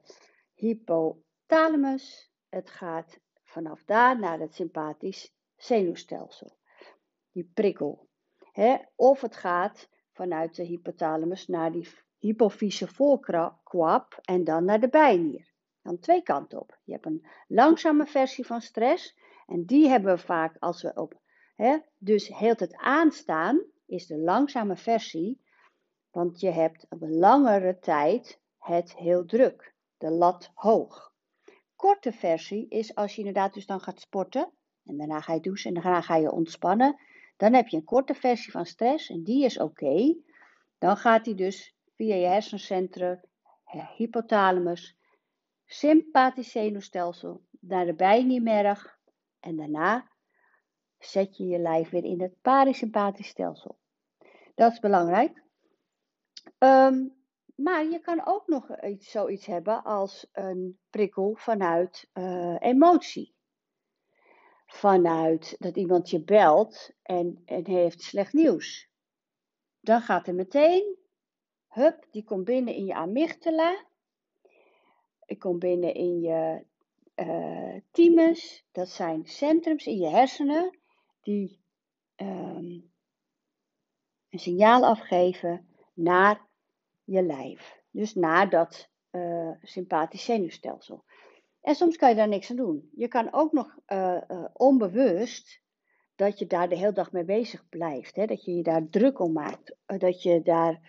hypothalamus. 0.54 2.30
Het 2.48 2.70
gaat 2.70 3.20
vanaf 3.44 3.84
daar 3.84 4.18
naar 4.18 4.38
het 4.38 4.54
sympathisch 4.54 5.34
zenuwstelsel. 5.56 6.56
Die 7.32 7.50
prikkel. 7.54 8.08
of 8.94 9.20
het 9.20 9.36
gaat 9.36 9.88
vanuit 10.12 10.54
de 10.54 10.62
hypothalamus 10.62 11.46
naar 11.46 11.72
die 11.72 11.88
hypofyse 12.18 12.88
voorkwap 12.88 14.18
en 14.22 14.44
dan 14.44 14.64
naar 14.64 14.80
de 14.80 14.88
bijnier. 14.88 15.52
Dan 15.82 15.98
twee 15.98 16.22
kanten 16.22 16.60
op. 16.60 16.78
Je 16.84 16.92
hebt 16.92 17.06
een 17.06 17.26
langzame 17.48 18.06
versie 18.06 18.46
van 18.46 18.60
stress. 18.60 19.18
En 19.46 19.64
die 19.64 19.88
hebben 19.88 20.14
we 20.14 20.20
vaak 20.20 20.56
als 20.58 20.82
we 20.82 20.94
op. 20.94 21.20
dus 21.98 22.28
heel 22.28 22.54
het 22.56 22.76
aanstaan 22.76 23.62
is 23.86 24.06
de 24.06 24.18
langzame 24.18 24.76
versie. 24.76 25.44
Want 26.10 26.40
je 26.40 26.50
hebt 26.50 26.86
een 26.88 27.16
langere 27.18 27.78
tijd 27.78 28.40
het 28.66 28.96
heel 28.96 29.24
druk, 29.24 29.74
de 29.98 30.10
lat 30.10 30.50
hoog. 30.54 31.12
Korte 31.76 32.12
versie 32.12 32.68
is 32.68 32.94
als 32.94 33.12
je 33.12 33.18
inderdaad 33.18 33.54
dus 33.54 33.66
dan 33.66 33.80
gaat 33.80 34.00
sporten 34.00 34.52
en 34.84 34.96
daarna 34.96 35.20
ga 35.20 35.32
je 35.32 35.40
douchen 35.40 35.74
en 35.74 35.82
daarna 35.82 36.00
ga 36.00 36.16
je 36.16 36.32
ontspannen. 36.32 37.00
Dan 37.36 37.52
heb 37.52 37.68
je 37.68 37.76
een 37.76 37.84
korte 37.84 38.14
versie 38.14 38.52
van 38.52 38.66
stress 38.66 39.10
en 39.10 39.22
die 39.22 39.44
is 39.44 39.58
oké. 39.58 40.14
Dan 40.78 40.96
gaat 40.96 41.24
die 41.24 41.34
dus 41.34 41.76
via 41.94 42.14
je 42.14 42.26
hersencentrum, 42.26 43.20
hypothalamus, 43.96 44.96
sympathisch 45.64 46.50
zenuwstelsel 46.50 47.42
naar 47.60 47.86
de 47.86 47.94
bijniemerg 47.94 48.98
en 49.40 49.56
daarna 49.56 50.10
zet 50.98 51.36
je 51.36 51.46
je 51.46 51.58
lijf 51.58 51.90
weer 51.90 52.04
in 52.04 52.20
het 52.20 52.40
parasympathisch 52.40 53.28
stelsel. 53.28 53.78
Dat 54.54 54.72
is 54.72 54.78
belangrijk. 54.78 55.42
Um, 56.58 57.15
maar 57.56 57.84
je 57.84 57.98
kan 57.98 58.26
ook 58.26 58.46
nog 58.46 58.82
iets, 58.82 59.10
zoiets 59.10 59.46
hebben 59.46 59.84
als 59.84 60.26
een 60.32 60.78
prikkel 60.90 61.34
vanuit 61.34 62.10
uh, 62.14 62.56
emotie. 62.58 63.34
Vanuit 64.66 65.56
dat 65.58 65.76
iemand 65.76 66.10
je 66.10 66.22
belt 66.22 66.90
en, 67.02 67.42
en 67.44 67.66
heeft 67.66 68.02
slecht 68.02 68.32
nieuws. 68.32 68.88
Dan 69.80 70.00
gaat 70.00 70.26
er 70.26 70.34
meteen, 70.34 70.96
hup, 71.68 72.06
die 72.10 72.24
komt 72.24 72.44
binnen 72.44 72.74
in 72.74 72.84
je 72.84 72.94
amygdala. 72.94 73.84
Die 75.26 75.38
komt 75.38 75.58
binnen 75.58 75.94
in 75.94 76.20
je 76.20 76.64
uh, 77.16 77.80
thymus. 77.90 78.66
Dat 78.72 78.88
zijn 78.88 79.26
centrums 79.26 79.86
in 79.86 79.96
je 79.96 80.08
hersenen 80.08 80.78
die 81.20 81.60
um, 82.16 82.92
een 84.30 84.38
signaal 84.38 84.84
afgeven 84.84 85.68
naar 85.94 86.45
je 87.06 87.22
lijf. 87.22 87.82
Dus 87.90 88.14
naar 88.14 88.50
dat 88.50 88.90
uh, 89.10 89.50
sympathisch 89.62 90.24
zenuwstelsel. 90.24 91.04
En 91.60 91.74
soms 91.74 91.96
kan 91.96 92.08
je 92.08 92.14
daar 92.14 92.28
niks 92.28 92.50
aan 92.50 92.56
doen. 92.56 92.90
Je 92.96 93.08
kan 93.08 93.32
ook 93.32 93.52
nog 93.52 93.76
uh, 93.86 94.16
uh, 94.28 94.44
onbewust 94.52 95.62
dat 96.14 96.38
je 96.38 96.46
daar 96.46 96.68
de 96.68 96.76
hele 96.76 96.92
dag 96.92 97.12
mee 97.12 97.24
bezig 97.24 97.68
blijft. 97.68 98.16
Hè? 98.16 98.26
Dat 98.26 98.44
je 98.44 98.54
je 98.54 98.62
daar 98.62 98.88
druk 98.88 99.18
om 99.18 99.32
maakt. 99.32 99.76
Dat 99.86 100.22
je 100.22 100.42
daar 100.42 100.80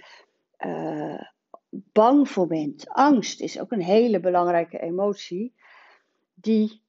bang 1.70 2.30
voor 2.30 2.48
bent. 2.48 2.90
Angst 2.90 3.42
is 3.42 3.60
ook 3.60 3.72
een 3.72 3.82
hele 3.82 4.20
belangrijke 4.20 4.80
emotie. 4.80 5.54
Die 6.34 6.86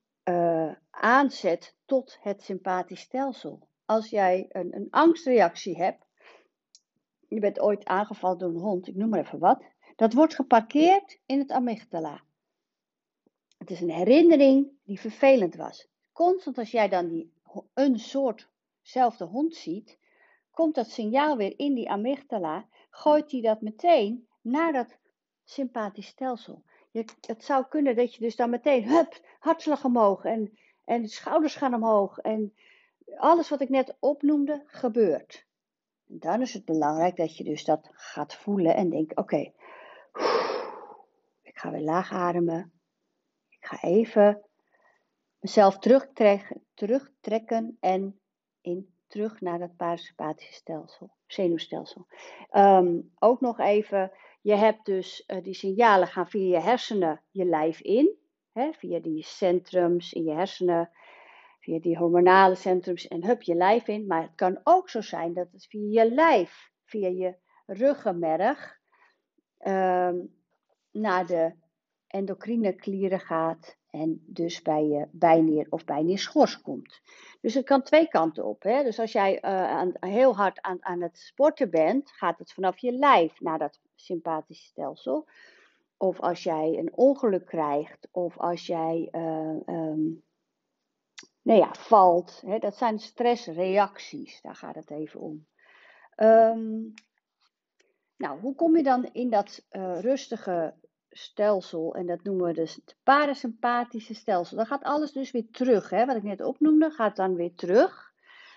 aanzet 0.90 1.76
tot 1.85 2.18
het 2.20 2.42
sympathisch 2.42 3.00
stelsel. 3.00 3.68
Als 3.85 4.11
jij 4.11 4.47
een, 4.49 4.75
een 4.75 4.87
angstreactie 4.90 5.76
hebt, 5.76 6.07
je 7.28 7.40
bent 7.40 7.61
ooit 7.61 7.85
aangevallen 7.85 8.38
door 8.38 8.49
een 8.49 8.56
hond, 8.56 8.88
ik 8.88 8.94
noem 8.94 9.08
maar 9.08 9.20
even 9.20 9.38
wat. 9.38 9.62
Dat 9.97 10.12
wordt 10.12 10.35
geparkeerd 10.35 11.20
in 11.26 11.38
het 11.38 11.50
amygdala. 11.50 12.20
Het 13.58 13.70
is 13.70 13.80
een 13.80 13.90
herinnering 13.90 14.70
die 14.85 15.00
vervelend 15.00 15.54
was. 15.54 15.88
Constant 16.12 16.58
als 16.58 16.70
jij 16.70 16.88
dan 16.88 17.08
die, 17.08 17.32
een 17.75 17.99
soortzelfde 17.99 19.25
hond 19.25 19.54
ziet, 19.54 19.99
komt 20.50 20.75
dat 20.75 20.90
signaal 20.90 21.37
weer 21.37 21.58
in 21.58 21.75
die 21.75 21.90
amygdala, 21.90 22.68
gooit 22.90 23.30
hij 23.30 23.40
dat 23.40 23.61
meteen 23.61 24.28
naar 24.40 24.73
dat 24.73 24.99
sympathisch 25.44 26.06
stelsel. 26.06 26.62
Je, 26.90 27.04
het 27.20 27.44
zou 27.44 27.64
kunnen 27.68 27.97
dat 27.97 28.14
je 28.14 28.20
dus 28.20 28.37
dan 28.37 28.50
meteen, 28.50 28.88
hup, 28.88 29.20
hartslag 29.38 29.85
omhoog 29.85 30.25
en, 30.25 30.58
en 30.85 31.02
de 31.02 31.08
schouders 31.08 31.54
gaan 31.54 31.75
omhoog 31.75 32.18
en 32.18 32.54
alles 33.16 33.49
wat 33.49 33.61
ik 33.61 33.68
net 33.68 33.97
opnoemde 33.99 34.62
gebeurt. 34.66 35.48
Dan 36.10 36.40
is 36.40 36.54
het 36.54 36.64
belangrijk 36.64 37.16
dat 37.16 37.36
je 37.36 37.44
dus 37.44 37.64
dat 37.64 37.88
gaat 37.92 38.34
voelen 38.34 38.74
en 38.74 38.90
denkt: 38.90 39.16
oké, 39.16 39.52
ik 41.42 41.58
ga 41.58 41.70
weer 41.70 41.80
laag 41.80 42.12
ademen. 42.12 42.72
Ik 43.48 43.66
ga 43.66 43.88
even 43.88 44.42
mezelf 45.40 45.78
terugtrekken, 46.74 47.76
en 47.80 48.20
in, 48.60 48.94
terug 49.06 49.40
naar 49.40 49.60
het 49.60 49.76
parasympathische 49.76 50.52
stelsel, 50.52 51.10
zenuwstelsel. 51.26 52.06
Ehm, 52.50 53.00
ook 53.18 53.40
nog 53.40 53.58
even, 53.58 54.12
je 54.40 54.54
hebt 54.54 54.84
dus 54.84 55.24
uh, 55.26 55.42
die 55.42 55.54
signalen 55.54 56.08
gaan 56.08 56.28
via 56.28 56.56
je 56.56 56.62
hersenen 56.62 57.22
je 57.30 57.44
lijf 57.44 57.80
in. 57.80 58.16
Hè, 58.52 58.72
via 58.72 58.98
die 59.00 59.22
centrums 59.22 60.12
in 60.12 60.24
je 60.24 60.32
hersenen 60.32 60.90
via 61.68 61.80
die 61.80 61.98
hormonale 61.98 62.54
centrums 62.54 63.08
en 63.08 63.25
hup 63.25 63.42
je 63.42 63.54
lijf 63.54 63.88
in. 63.88 64.06
Maar 64.06 64.22
het 64.22 64.34
kan 64.34 64.60
ook 64.64 64.88
zo 64.88 65.00
zijn 65.00 65.34
dat 65.34 65.48
het 65.52 65.66
via 65.66 66.02
je 66.02 66.10
lijf, 66.10 66.70
via 66.84 67.08
je 67.08 67.34
ruggenmerg, 67.66 68.78
um, 69.66 70.34
naar 70.90 71.26
de 71.26 71.52
endocrine 72.06 72.72
klieren 72.72 73.20
gaat 73.20 73.76
en 73.90 74.22
dus 74.26 74.62
bij 74.62 74.84
je 74.84 75.08
bijnier 75.10 75.66
of 75.70 75.84
bijnierschors 75.84 76.60
komt. 76.60 77.00
Dus 77.40 77.54
het 77.54 77.64
kan 77.64 77.82
twee 77.82 78.08
kanten 78.08 78.44
op. 78.44 78.62
Hè? 78.62 78.82
Dus 78.82 78.98
als 78.98 79.12
jij 79.12 79.32
uh, 79.32 79.50
aan, 79.50 79.92
heel 80.00 80.37
hard 80.37 80.60
aan, 80.62 80.84
aan 80.84 81.02
het 81.02 81.18
sporten 81.18 81.70
bent, 81.70 82.10
gaat 82.10 82.38
het 82.38 82.52
vanaf 82.52 82.78
je 82.78 82.92
lijf 82.92 83.40
naar 83.40 83.58
dat 83.58 83.80
sympathische 83.94 84.66
stelsel. 84.66 85.28
Of 85.96 86.20
als 86.20 86.42
jij 86.42 86.78
een 86.78 86.96
ongeluk 86.96 87.46
krijgt, 87.46 88.08
of 88.10 88.38
als 88.38 88.66
jij 88.66 89.08
uh, 89.12 89.56
um, 89.66 90.22
nou 91.49 91.61
ja, 91.61 91.75
valt. 91.75 92.43
Hè, 92.47 92.59
dat 92.59 92.76
zijn 92.76 92.99
stressreacties, 92.99 94.40
daar 94.40 94.55
gaat 94.55 94.75
het 94.75 94.90
even 94.90 95.21
om. 95.21 95.47
Um, 96.17 96.95
nou, 98.17 98.40
hoe 98.40 98.55
kom 98.55 98.76
je 98.76 98.83
dan 98.83 99.09
in 99.12 99.31
dat 99.31 99.67
uh, 99.71 100.00
rustige 100.00 100.75
stelsel? 101.11 101.95
En 101.95 102.07
dat 102.07 102.23
noemen 102.23 102.47
we 102.47 102.52
dus 102.52 102.75
het 102.75 102.97
parasympathische 103.02 104.14
stelsel. 104.14 104.57
Dan 104.57 104.67
gaat 104.67 104.83
alles 104.83 105.12
dus 105.12 105.31
weer 105.31 105.50
terug. 105.50 105.90
Hè, 105.90 106.07
wat 106.07 106.17
ik 106.17 106.23
net 106.23 106.40
opnoemde, 106.40 106.90
gaat 106.90 107.17
dan 107.17 107.35
weer 107.35 107.55
terug. 107.55 108.12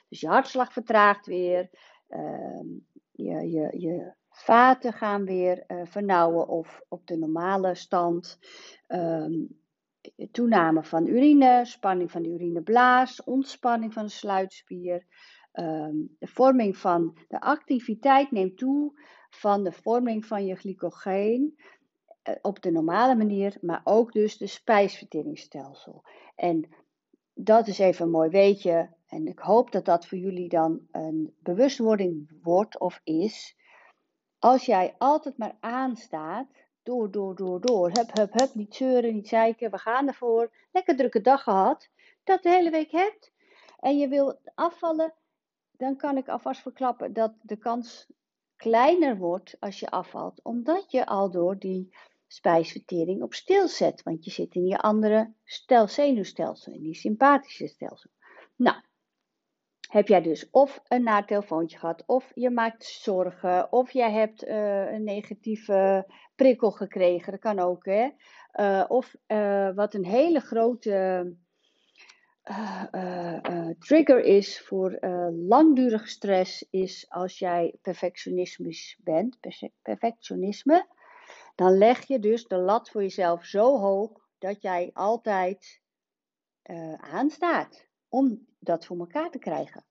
Dus 0.10 0.20
je 0.20 0.28
hartslag 0.28 0.74
vertraagt 0.74 1.26
weer. 1.26 1.70
Uh, 2.10 2.62
je, 3.12 3.50
je, 3.50 3.80
je 3.80 4.14
vaten 4.30 4.94
gaan 4.94 5.26
weer 5.26 5.64
uh, 5.68 5.86
vernauwen 5.86 6.48
of 6.48 6.82
op 6.88 7.08
de 7.08 7.18
normale 7.18 7.76
stand. 7.76 8.40
Um, 8.88 9.61
toename 10.32 10.84
van 10.84 11.08
urine, 11.08 11.66
spanning 11.66 12.12
van 12.12 12.22
de 12.22 12.30
urineblaas, 12.30 13.24
ontspanning 13.24 13.94
van 13.94 14.04
de 14.04 14.12
sluitspier, 14.12 15.06
ehm, 15.52 15.96
de 16.20 16.28
vorming 16.28 16.78
van 16.78 17.18
de 17.28 17.42
activiteit 17.42 18.32
neemt 18.32 18.58
toe 18.58 19.00
van 19.30 19.64
de 19.64 19.72
vorming 19.72 20.26
van 20.26 20.46
je 20.46 20.56
glycogeen 20.56 21.56
eh, 22.22 22.36
op 22.42 22.62
de 22.62 22.72
normale 22.72 23.16
manier, 23.16 23.58
maar 23.62 23.82
ook 23.84 24.12
dus 24.12 24.38
de 24.38 24.48
spijsverteringsstelsel. 24.48 26.04
En 26.36 26.70
dat 27.34 27.68
is 27.68 27.80
even 27.80 28.06
een 28.06 28.12
mooi 28.12 28.30
weetje. 28.30 28.90
En 29.08 29.28
ik 29.28 29.40
hoop 29.40 29.72
dat 29.72 29.86
dat 29.86 30.08
voor 30.08 30.18
jullie 30.18 30.50
dan 30.50 30.88
een 30.92 31.36
bewustwording 31.40 32.40
wordt 32.42 32.80
of 32.80 33.02
is. 33.04 33.58
Als 34.40 34.66
jij 34.66 34.96
altijd 34.98 35.38
maar 35.38 35.58
aanstaat, 35.60 36.61
door, 36.84 37.12
door, 37.12 37.36
door, 37.36 37.62
door, 37.62 37.92
hup, 37.92 38.18
hup, 38.18 38.34
hup, 38.34 38.54
niet 38.54 38.76
zeuren, 38.76 39.14
niet 39.14 39.28
zeiken, 39.28 39.72
we 39.72 39.78
gaan 39.78 40.08
ervoor, 40.08 40.52
lekker 40.72 40.96
drukke 40.96 41.22
dag 41.22 41.44
gehad, 41.44 41.90
dat 42.24 42.44
de 42.44 42.50
hele 42.50 42.70
week 42.70 42.92
hebt. 42.92 43.32
En 43.80 43.98
je 43.98 44.08
wil 44.08 44.40
afvallen, 44.56 45.14
dan 45.72 45.96
kan 45.96 46.18
ik 46.18 46.28
alvast 46.28 46.62
verklappen 46.62 47.14
dat 47.14 47.34
de 47.42 47.58
kans 47.58 48.08
kleiner 48.56 49.18
wordt 49.18 49.56
als 49.60 49.80
je 49.80 49.90
afvalt, 49.90 50.44
omdat 50.44 50.92
je 50.92 51.06
al 51.06 51.32
door 51.32 51.58
die 51.58 51.96
spijsvertering 52.28 53.22
op 53.22 53.34
stil 53.34 53.68
zet, 53.68 54.04
want 54.04 54.26
je 54.26 54.32
zit 54.32 54.56
in 54.56 54.66
je 54.66 54.78
andere 54.78 55.34
stel, 55.44 55.88
zenuwstelsel, 55.88 56.74
in 56.74 56.82
die 56.82 56.96
sympathische 56.96 57.68
stelsel. 57.68 58.10
Nou, 58.56 58.82
heb 59.92 60.08
jij 60.08 60.22
dus 60.22 60.50
of 60.50 60.82
een 60.88 61.04
naar 61.04 61.26
telefoontje 61.26 61.78
gehad, 61.78 62.04
of 62.06 62.32
je 62.34 62.50
maakt 62.50 62.86
zorgen, 62.86 63.72
of 63.72 63.92
jij 63.92 64.12
hebt 64.12 64.44
uh, 64.44 64.92
een 64.92 65.04
negatieve 65.04 66.06
prikkel 66.36 66.72
gekregen, 66.72 67.32
dat 67.32 67.42
kan 67.42 67.60
ook, 67.60 67.86
hè? 67.86 68.10
Uh, 68.56 68.86
of 68.88 69.16
uh, 69.28 69.70
wat 69.76 69.94
een 69.94 70.06
hele 70.06 70.40
grote 70.40 71.36
trigger 73.80 74.24
is 74.24 74.62
voor 74.62 74.98
langdurige 75.48 76.08
stress, 76.08 76.68
is 76.70 77.06
als 77.10 77.40
jij 77.40 77.76
perfectionistisch 77.82 79.00
bent, 79.04 79.38
perfectionisme, 79.82 80.88
dan 81.56 81.78
leg 81.78 82.08
je 82.08 82.20
dus 82.20 82.48
de 82.48 82.58
lat 82.58 82.90
voor 82.90 83.02
jezelf 83.02 83.46
zo 83.46 83.78
hoog 83.78 84.28
dat 84.40 84.62
jij 84.62 84.90
altijd 84.94 85.82
aanstaat 86.98 87.88
om 88.10 88.50
dat 88.62 88.86
voor 88.86 89.00
elkaar 89.00 89.30
te 89.32 89.40
krijgen. 89.40 89.86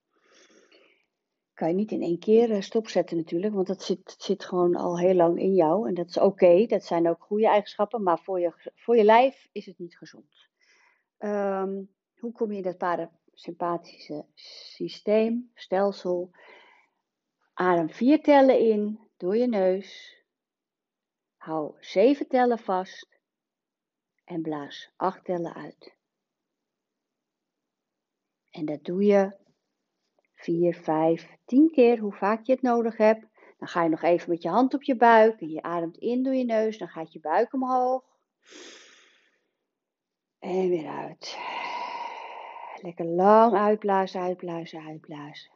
Kan 1.54 1.68
je 1.68 1.74
niet 1.74 1.90
in 1.90 2.02
één 2.02 2.18
keer 2.18 2.50
eh, 2.50 2.60
stopzetten 2.60 3.16
natuurlijk, 3.16 3.54
want 3.54 3.66
dat 3.66 3.82
zit, 3.82 4.14
zit 4.18 4.44
gewoon 4.44 4.76
al 4.76 4.98
heel 4.98 5.14
lang 5.14 5.38
in 5.38 5.54
jou. 5.54 5.88
En 5.88 5.94
dat 5.94 6.08
is 6.08 6.18
oké, 6.18 6.66
dat 6.66 6.84
zijn 6.84 7.08
ook 7.08 7.22
goede 7.22 7.48
eigenschappen, 7.48 8.02
maar 8.02 8.18
voor 8.18 8.40
je, 8.40 8.72
voor 8.74 8.96
je 8.96 9.04
lijf 9.04 9.48
is 9.52 9.66
het 9.66 9.78
niet 9.78 9.96
gezond. 9.96 10.48
Um, 11.18 11.90
hoe 12.18 12.32
kom 12.32 12.50
je 12.50 12.56
in 12.56 12.62
dat 12.62 12.78
parasympathische 12.78 14.26
systeem, 14.34 15.50
stelsel? 15.54 16.30
Adem 17.54 17.90
vier 17.90 18.22
tellen 18.22 18.58
in 18.58 19.00
door 19.16 19.36
je 19.36 19.46
neus. 19.46 20.18
Hou 21.36 21.74
zeven 21.78 22.28
tellen 22.28 22.58
vast 22.58 23.18
en 24.24 24.42
blaas 24.42 24.92
acht 24.96 25.24
tellen 25.24 25.54
uit. 25.54 25.98
En 28.50 28.64
dat 28.64 28.85
doe 28.85 29.04
je 29.04 29.38
4, 30.33 30.75
5, 30.75 31.37
10 31.45 31.71
keer, 31.71 31.99
hoe 31.99 32.12
vaak 32.12 32.47
je 32.47 32.52
het 32.52 32.62
nodig 32.62 32.97
hebt. 32.97 33.26
Dan 33.59 33.69
ga 33.69 33.83
je 33.83 33.88
nog 33.88 34.02
even 34.02 34.30
met 34.30 34.42
je 34.42 34.49
hand 34.49 34.75
op 34.75 34.83
je 34.83 34.97
buik 34.97 35.40
en 35.40 35.49
je 35.49 35.62
ademt 35.62 35.97
in 35.97 36.23
door 36.23 36.35
je 36.35 36.45
neus. 36.45 36.78
Dan 36.78 36.88
gaat 36.88 37.12
je 37.12 37.21
buik 37.21 37.52
omhoog. 37.52 38.04
En 40.38 40.69
weer 40.69 40.88
uit. 40.88 41.38
Lekker 42.83 43.04
lang 43.04 43.54
uitblazen, 43.54 44.21
uitblazen, 44.21 44.87
uitblazen. 44.87 45.50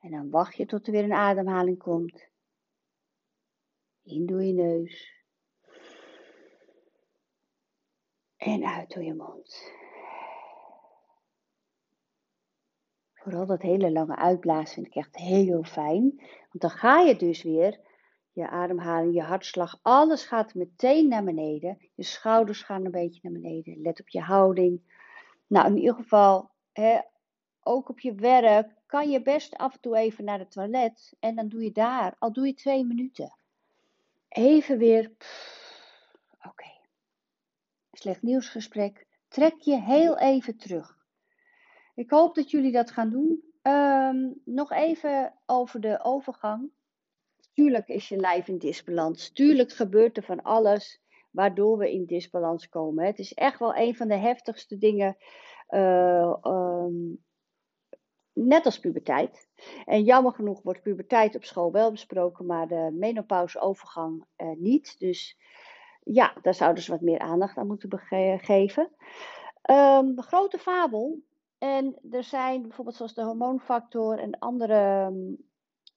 En 0.00 0.10
dan 0.10 0.30
wacht 0.30 0.56
je 0.56 0.66
tot 0.66 0.86
er 0.86 0.92
weer 0.92 1.04
een 1.04 1.12
ademhaling 1.12 1.78
komt. 1.78 2.28
In 4.02 4.26
door 4.26 4.42
je 4.42 4.52
neus. 4.52 5.22
En 8.36 8.64
uit 8.64 8.94
door 8.94 9.02
je 9.02 9.14
mond. 9.14 9.72
Vooral 13.24 13.46
dat 13.46 13.62
hele 13.62 13.92
lange 13.92 14.16
uitblazen 14.16 14.74
vind 14.74 14.86
ik 14.86 14.94
echt 14.94 15.16
heel 15.16 15.62
fijn. 15.62 16.14
Want 16.18 16.60
dan 16.60 16.70
ga 16.70 17.00
je 17.00 17.16
dus 17.16 17.42
weer, 17.42 17.80
je 18.32 18.48
ademhaling, 18.48 19.14
je 19.14 19.22
hartslag, 19.22 19.78
alles 19.82 20.24
gaat 20.24 20.54
meteen 20.54 21.08
naar 21.08 21.24
beneden. 21.24 21.78
Je 21.94 22.02
schouders 22.02 22.62
gaan 22.62 22.84
een 22.84 22.90
beetje 22.90 23.20
naar 23.22 23.32
beneden. 23.32 23.82
Let 23.82 24.00
op 24.00 24.08
je 24.08 24.20
houding. 24.20 24.80
Nou, 25.46 25.66
in 25.66 25.76
ieder 25.76 25.94
geval, 25.94 26.50
hè, 26.72 27.00
ook 27.62 27.88
op 27.88 28.00
je 28.00 28.14
werk, 28.14 28.68
kan 28.86 29.10
je 29.10 29.22
best 29.22 29.56
af 29.56 29.74
en 29.74 29.80
toe 29.80 29.96
even 29.96 30.24
naar 30.24 30.38
het 30.38 30.50
toilet. 30.50 31.14
En 31.20 31.34
dan 31.34 31.48
doe 31.48 31.62
je 31.62 31.72
daar, 31.72 32.14
al 32.18 32.32
doe 32.32 32.46
je 32.46 32.54
twee 32.54 32.84
minuten. 32.84 33.36
Even 34.28 34.78
weer, 34.78 35.12
oké. 36.42 36.70
Slecht 37.92 38.22
nieuwsgesprek. 38.22 39.06
Trek 39.28 39.60
je 39.60 39.80
heel 39.80 40.18
even 40.18 40.56
terug. 40.56 41.03
Ik 41.94 42.10
hoop 42.10 42.34
dat 42.34 42.50
jullie 42.50 42.72
dat 42.72 42.90
gaan 42.90 43.10
doen. 43.10 43.42
Ehm, 43.62 44.30
nog 44.44 44.72
even 44.72 45.34
over 45.46 45.80
de 45.80 46.04
overgang. 46.04 46.70
Tuurlijk 47.52 47.88
is 47.88 48.08
je 48.08 48.16
lijf 48.16 48.48
in 48.48 48.58
disbalans. 48.58 49.30
Tuurlijk 49.30 49.72
gebeurt 49.72 50.16
er 50.16 50.22
van 50.22 50.42
alles 50.42 51.02
waardoor 51.30 51.78
we 51.78 51.92
in 51.92 52.04
disbalans 52.04 52.68
komen. 52.68 53.06
Het 53.06 53.18
is 53.18 53.34
echt 53.34 53.58
wel 53.58 53.76
een 53.76 53.96
van 53.96 54.08
de 54.08 54.16
heftigste 54.16 54.78
dingen. 54.78 55.16
Uh, 55.68 56.36
um, 56.42 57.24
net 58.32 58.64
als 58.64 58.78
puberteit. 58.78 59.48
En 59.84 60.02
jammer 60.02 60.32
genoeg 60.32 60.62
wordt 60.62 60.82
puberteit 60.82 61.34
op 61.34 61.44
school 61.44 61.72
wel 61.72 61.90
besproken, 61.90 62.46
maar 62.46 62.68
de 62.68 62.90
menopauseovergang 62.92 64.24
uh, 64.36 64.56
niet. 64.56 64.98
Dus 64.98 65.38
ja, 66.02 66.34
daar 66.42 66.54
zouden 66.54 66.82
ze 66.82 66.90
wat 66.90 67.00
meer 67.00 67.18
aandacht 67.18 67.56
aan 67.56 67.66
moeten 67.66 67.98
geven. 68.38 68.90
Um, 69.70 70.14
de 70.14 70.22
grote 70.22 70.58
fabel 70.58 71.22
en 71.64 71.96
er 72.10 72.24
zijn 72.24 72.62
bijvoorbeeld 72.62 72.96
zoals 72.96 73.14
de 73.14 73.22
hormoonfactor 73.22 74.18
en 74.18 74.38
andere 74.38 74.74
ehm, 74.74 75.34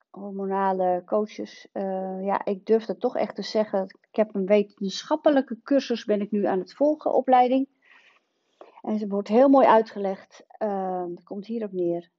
hormonale 0.09 1.03
coaches. 1.05 1.67
Uh, 1.73 2.25
ja, 2.25 2.45
ik 2.45 2.65
durf 2.65 2.85
dat 2.85 2.99
toch 2.99 3.15
echt 3.15 3.35
te 3.35 3.41
zeggen. 3.41 3.83
Ik 4.09 4.15
heb 4.15 4.35
een 4.35 4.45
wetenschappelijke 4.45 5.61
cursus, 5.63 6.05
ben 6.05 6.21
ik 6.21 6.31
nu 6.31 6.45
aan 6.45 6.59
het 6.59 6.73
volgen, 6.73 7.13
opleiding. 7.13 7.67
En 8.81 8.99
ze 8.99 9.07
wordt 9.07 9.27
heel 9.27 9.49
mooi 9.49 9.67
uitgelegd. 9.67 10.45
Uh, 10.63 11.03
het 11.15 11.23
komt 11.23 11.45
hierop 11.45 11.71
neer. 11.71 12.09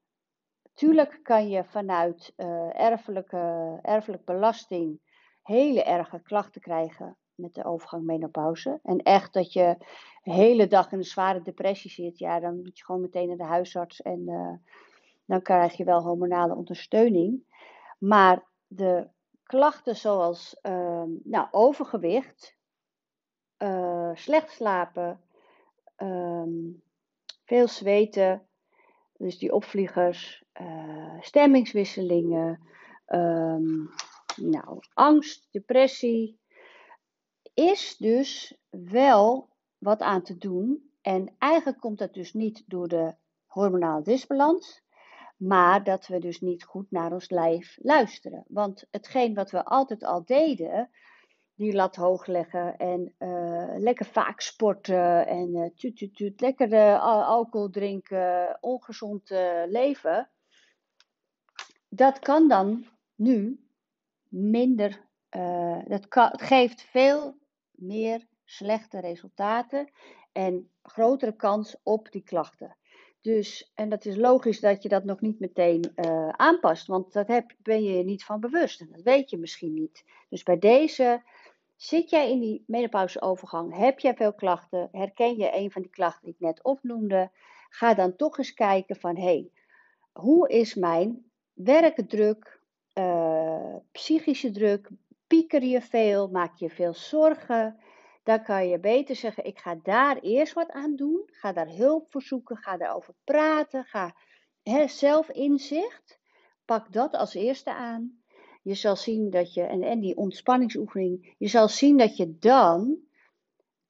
Tuurlijk 0.74 1.20
kan 1.22 1.48
je 1.48 1.64
vanuit 1.64 2.32
uh, 2.36 2.80
erfelijke, 2.80 3.78
erfelijk 3.82 4.24
belasting 4.24 5.00
hele 5.42 5.82
erge 5.82 6.22
klachten 6.22 6.60
krijgen 6.60 7.16
met 7.38 7.54
de 7.54 7.64
overgang 7.64 8.04
menopauze. 8.04 8.80
En 8.82 8.98
echt 8.98 9.32
dat 9.32 9.52
je 9.52 9.76
de 10.22 10.32
hele 10.32 10.66
dag 10.66 10.92
in 10.92 10.98
een 10.98 11.04
zware 11.04 11.42
depressie 11.42 11.90
zit, 11.90 12.18
ja, 12.18 12.40
dan 12.40 12.56
moet 12.56 12.78
je 12.78 12.84
gewoon 12.84 13.00
meteen 13.00 13.28
naar 13.28 13.36
de 13.36 13.44
huisarts 13.44 14.02
en 14.02 14.28
uh, 14.28 14.52
dan 15.24 15.42
krijg 15.42 15.76
je 15.76 15.84
wel 15.84 16.02
hormonale 16.02 16.54
ondersteuning. 16.54 17.42
Maar 17.98 18.44
de 18.66 19.06
klachten 19.42 19.96
zoals 19.96 20.56
uh, 20.62 21.02
nou, 21.22 21.48
overgewicht, 21.50 22.56
uh, 23.58 24.10
slecht 24.14 24.50
slapen, 24.50 25.20
um, 25.96 26.82
veel 27.44 27.68
zweten, 27.68 28.46
dus 29.16 29.38
die 29.38 29.52
opvliegers, 29.52 30.44
uh, 30.60 31.20
stemmingswisselingen, 31.20 32.60
um, 33.06 33.90
nou, 34.36 34.78
angst, 34.94 35.48
depressie, 35.50 36.37
is 37.58 37.96
dus 37.96 38.56
wel 38.70 39.48
wat 39.78 40.00
aan 40.00 40.22
te 40.22 40.36
doen. 40.36 40.90
En 41.00 41.34
eigenlijk 41.38 41.80
komt 41.80 41.98
dat 41.98 42.14
dus 42.14 42.32
niet 42.32 42.62
door 42.66 42.88
de 42.88 43.14
hormonale 43.46 44.02
disbalans, 44.02 44.82
maar 45.36 45.84
dat 45.84 46.06
we 46.06 46.18
dus 46.18 46.40
niet 46.40 46.64
goed 46.64 46.90
naar 46.90 47.12
ons 47.12 47.30
lijf 47.30 47.78
luisteren. 47.82 48.44
Want 48.48 48.86
hetgeen 48.90 49.34
wat 49.34 49.50
we 49.50 49.64
altijd 49.64 50.04
al 50.04 50.24
deden, 50.24 50.90
die 51.54 51.72
lat 51.72 51.96
hoog 51.96 52.26
leggen 52.26 52.76
en 52.76 53.14
uh, 53.18 53.74
lekker 53.78 54.06
vaak 54.06 54.40
sporten 54.40 55.26
en 55.26 55.54
uh, 55.54 55.70
tuut, 55.74 55.96
tuut, 55.96 56.16
tuut, 56.16 56.40
lekker 56.40 56.72
uh, 56.72 57.02
alcohol 57.28 57.70
drinken, 57.70 58.58
ongezond 58.60 59.30
leven, 59.66 60.30
dat 61.88 62.18
kan 62.18 62.48
dan 62.48 62.86
nu 63.14 63.66
minder, 64.28 65.06
dat 65.86 66.06
geeft 66.40 66.82
veel 66.82 67.36
meer 67.78 68.26
slechte 68.44 69.00
resultaten 69.00 69.90
en 70.32 70.70
grotere 70.82 71.36
kans 71.36 71.76
op 71.82 72.10
die 72.10 72.22
klachten. 72.22 72.76
Dus, 73.20 73.72
en 73.74 73.88
dat 73.88 74.04
is 74.04 74.16
logisch 74.16 74.60
dat 74.60 74.82
je 74.82 74.88
dat 74.88 75.04
nog 75.04 75.20
niet 75.20 75.40
meteen 75.40 75.92
uh, 75.94 76.28
aanpast, 76.28 76.86
want 76.86 77.12
dat 77.12 77.28
heb, 77.28 77.54
ben 77.62 77.82
je 77.82 77.92
je 77.92 78.04
niet 78.04 78.24
van 78.24 78.40
bewust 78.40 78.80
en 78.80 78.88
dat 78.90 79.02
weet 79.02 79.30
je 79.30 79.38
misschien 79.38 79.74
niet. 79.74 80.04
Dus 80.28 80.42
bij 80.42 80.58
deze 80.58 81.22
zit 81.76 82.10
jij 82.10 82.30
in 82.30 82.40
die 82.40 82.64
menopauseovergang, 82.66 83.76
heb 83.76 83.98
jij 83.98 84.14
veel 84.14 84.34
klachten, 84.34 84.88
herken 84.92 85.36
je 85.36 85.56
een 85.56 85.70
van 85.70 85.82
die 85.82 85.90
klachten 85.90 86.24
die 86.24 86.34
ik 86.34 86.40
net 86.40 86.62
opnoemde, 86.62 87.30
ga 87.68 87.94
dan 87.94 88.16
toch 88.16 88.38
eens 88.38 88.54
kijken 88.54 88.96
van 88.96 89.16
hé, 89.16 89.22
hey, 89.22 89.50
hoe 90.12 90.48
is 90.48 90.74
mijn 90.74 91.30
werkdruk, 91.52 92.60
uh, 92.94 93.76
psychische 93.92 94.50
druk, 94.50 94.90
pieker 95.28 95.62
je 95.62 95.80
veel, 95.80 96.28
maak 96.28 96.56
je 96.56 96.70
veel 96.70 96.94
zorgen, 96.94 97.80
dan 98.22 98.42
kan 98.42 98.68
je 98.68 98.78
beter 98.78 99.16
zeggen, 99.16 99.44
ik 99.44 99.58
ga 99.58 99.78
daar 99.82 100.18
eerst 100.18 100.52
wat 100.52 100.70
aan 100.70 100.96
doen, 100.96 101.22
ga 101.26 101.52
daar 101.52 101.68
hulp 101.68 102.10
voor 102.10 102.22
zoeken, 102.22 102.56
ga 102.56 102.76
daarover 102.76 103.14
praten, 103.24 103.84
ga 103.84 104.14
hè, 104.62 104.86
zelfinzicht, 104.86 106.20
pak 106.64 106.92
dat 106.92 107.14
als 107.14 107.34
eerste 107.34 107.74
aan. 107.74 108.22
Je 108.62 108.74
zal 108.74 108.96
zien 108.96 109.30
dat 109.30 109.54
je, 109.54 109.62
en, 109.62 109.82
en 109.82 110.00
die 110.00 110.16
ontspanningsoefening, 110.16 111.34
je 111.38 111.48
zal 111.48 111.68
zien 111.68 111.96
dat 111.96 112.16
je 112.16 112.38
dan, 112.38 112.98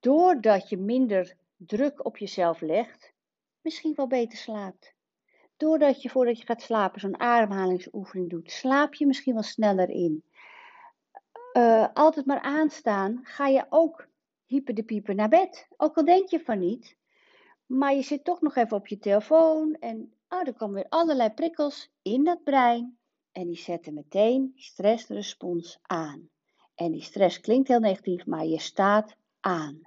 doordat 0.01 0.69
je 0.69 0.77
minder 0.77 1.37
druk 1.57 2.05
op 2.05 2.17
jezelf 2.17 2.61
legt, 2.61 3.13
misschien 3.61 3.95
wel 3.95 4.07
beter 4.07 4.39
slaapt. 4.39 4.95
Doordat 5.57 6.03
je 6.03 6.09
voordat 6.09 6.39
je 6.39 6.47
gaat 6.47 6.63
slapen 6.63 7.01
zo'n 7.01 7.21
ademhalingsoefening 7.21 8.31
doet, 8.31 8.51
slaap 8.51 8.95
je 8.95 9.07
misschien 9.07 9.35
wel 9.35 9.43
sneller 9.43 9.89
in. 9.89 10.25
Uh, 11.53 11.87
altijd 11.95 12.27
maar 12.27 12.41
aanstaan, 12.41 13.21
ga 13.23 13.47
je 13.47 13.67
ook 13.69 14.09
hyper 14.47 14.75
de 14.75 14.83
pieper 14.83 15.15
naar 15.15 15.29
bed. 15.29 15.69
Ook 15.77 15.97
al 15.97 16.05
denk 16.05 16.29
je 16.29 16.41
van 16.41 16.59
niet. 16.59 16.97
Maar 17.67 17.95
je 17.95 18.03
zit 18.03 18.25
toch 18.25 18.41
nog 18.41 18.57
even 18.57 18.77
op 18.77 18.87
je 18.87 18.99
telefoon 18.99 19.75
en 19.75 20.13
oh, 20.29 20.47
er 20.47 20.55
komen 20.55 20.75
weer 20.75 20.89
allerlei 20.89 21.31
prikkels 21.31 21.91
in 22.03 22.25
dat 22.25 22.45
brein. 22.45 22.99
En 23.33 23.47
die 23.47 23.57
zetten 23.57 23.95
meteen 23.95 24.53
stressrespons 24.57 25.79
aan. 25.83 26.29
En 26.75 26.93
die 26.93 27.03
stress 27.03 27.41
klinkt 27.41 27.69
heel 27.69 27.81
negatief, 27.81 28.27
maar 28.27 28.45
je 28.45 28.59
staat 28.59 29.17
aan. 29.41 29.81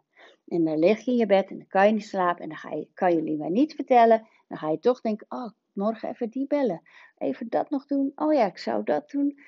En 0.48 0.64
dan 0.64 0.80
lig 0.80 1.00
je 1.00 1.12
in 1.12 1.18
je 1.18 1.26
bed 1.26 1.50
en 1.50 1.58
dan 1.58 1.68
kan 1.68 1.88
je 1.88 1.94
niet 1.94 2.06
slapen 2.06 2.44
en 2.44 2.50
dan 2.50 2.58
ga 2.58 2.72
je, 2.72 2.88
kan 2.94 3.16
je 3.16 3.22
liever 3.22 3.50
niet 3.50 3.76
vertellen. 3.76 4.28
Dan 4.48 4.58
ga 4.58 4.70
je 4.70 4.80
toch 4.80 5.02
denken, 5.02 5.26
oh, 5.30 5.50
morgen 5.72 6.10
even 6.10 6.30
die 6.30 6.48
bellen. 6.48 6.82
Even 7.18 7.50
dat 7.50 7.70
nog 7.70 7.86
doen. 7.86 8.12
Oh 8.16 8.34
ja, 8.34 8.46
ik 8.46 8.58
zou 8.58 8.84
dat 8.84 9.10
doen. 9.10 9.40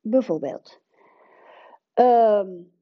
Bijvoorbeeld. 0.00 0.79
Um, 2.00 2.72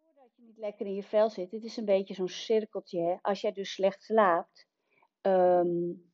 doordat 0.00 0.36
je 0.36 0.42
niet 0.42 0.58
lekker 0.58 0.86
in 0.86 0.94
je 0.94 1.02
vel 1.02 1.30
zit, 1.30 1.50
het 1.50 1.64
is 1.64 1.76
een 1.76 1.84
beetje 1.84 2.14
zo'n 2.14 2.28
cirkeltje. 2.28 3.00
Hè? 3.00 3.16
Als 3.22 3.40
jij 3.40 3.52
dus 3.52 3.72
slecht 3.72 4.02
slaapt, 4.02 4.66
um, 5.22 6.10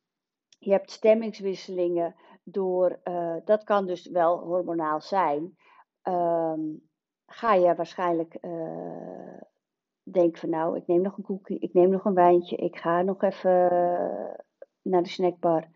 je 0.59 0.71
hebt 0.71 0.91
stemmingswisselingen 0.91 2.15
door, 2.43 3.01
uh, 3.05 3.37
dat 3.45 3.65
kan 3.65 3.87
dus 3.87 4.07
wel 4.09 4.39
hormonaal 4.39 5.01
zijn. 5.01 5.57
Um, 6.03 6.89
ga 7.27 7.55
je 7.55 7.75
waarschijnlijk 7.75 8.39
uh, 8.41 9.41
van 10.33 10.51
nou, 10.51 10.77
ik 10.77 10.87
neem 10.87 11.03
nog 11.03 11.17
een 11.17 11.25
koekje, 11.25 11.59
ik 11.59 11.73
neem 11.73 11.91
nog 11.91 12.05
een 12.05 12.15
wijntje, 12.15 12.57
ik 12.57 12.77
ga 12.77 13.03
nog 13.03 13.23
even 13.23 13.69
naar 14.83 15.03
de 15.03 15.09
snackbar. 15.09 15.69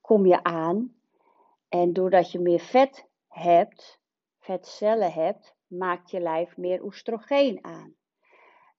Kom 0.00 0.26
je 0.26 0.42
aan 0.42 0.94
en 1.68 1.92
doordat 1.92 2.32
je 2.32 2.38
meer 2.38 2.60
vet 2.60 3.08
hebt, 3.28 3.99
vetcellen 4.50 5.12
hebt, 5.12 5.54
maakt 5.66 6.10
je 6.10 6.20
lijf 6.20 6.56
meer 6.56 6.84
oestrogeen 6.84 7.64
aan. 7.64 7.94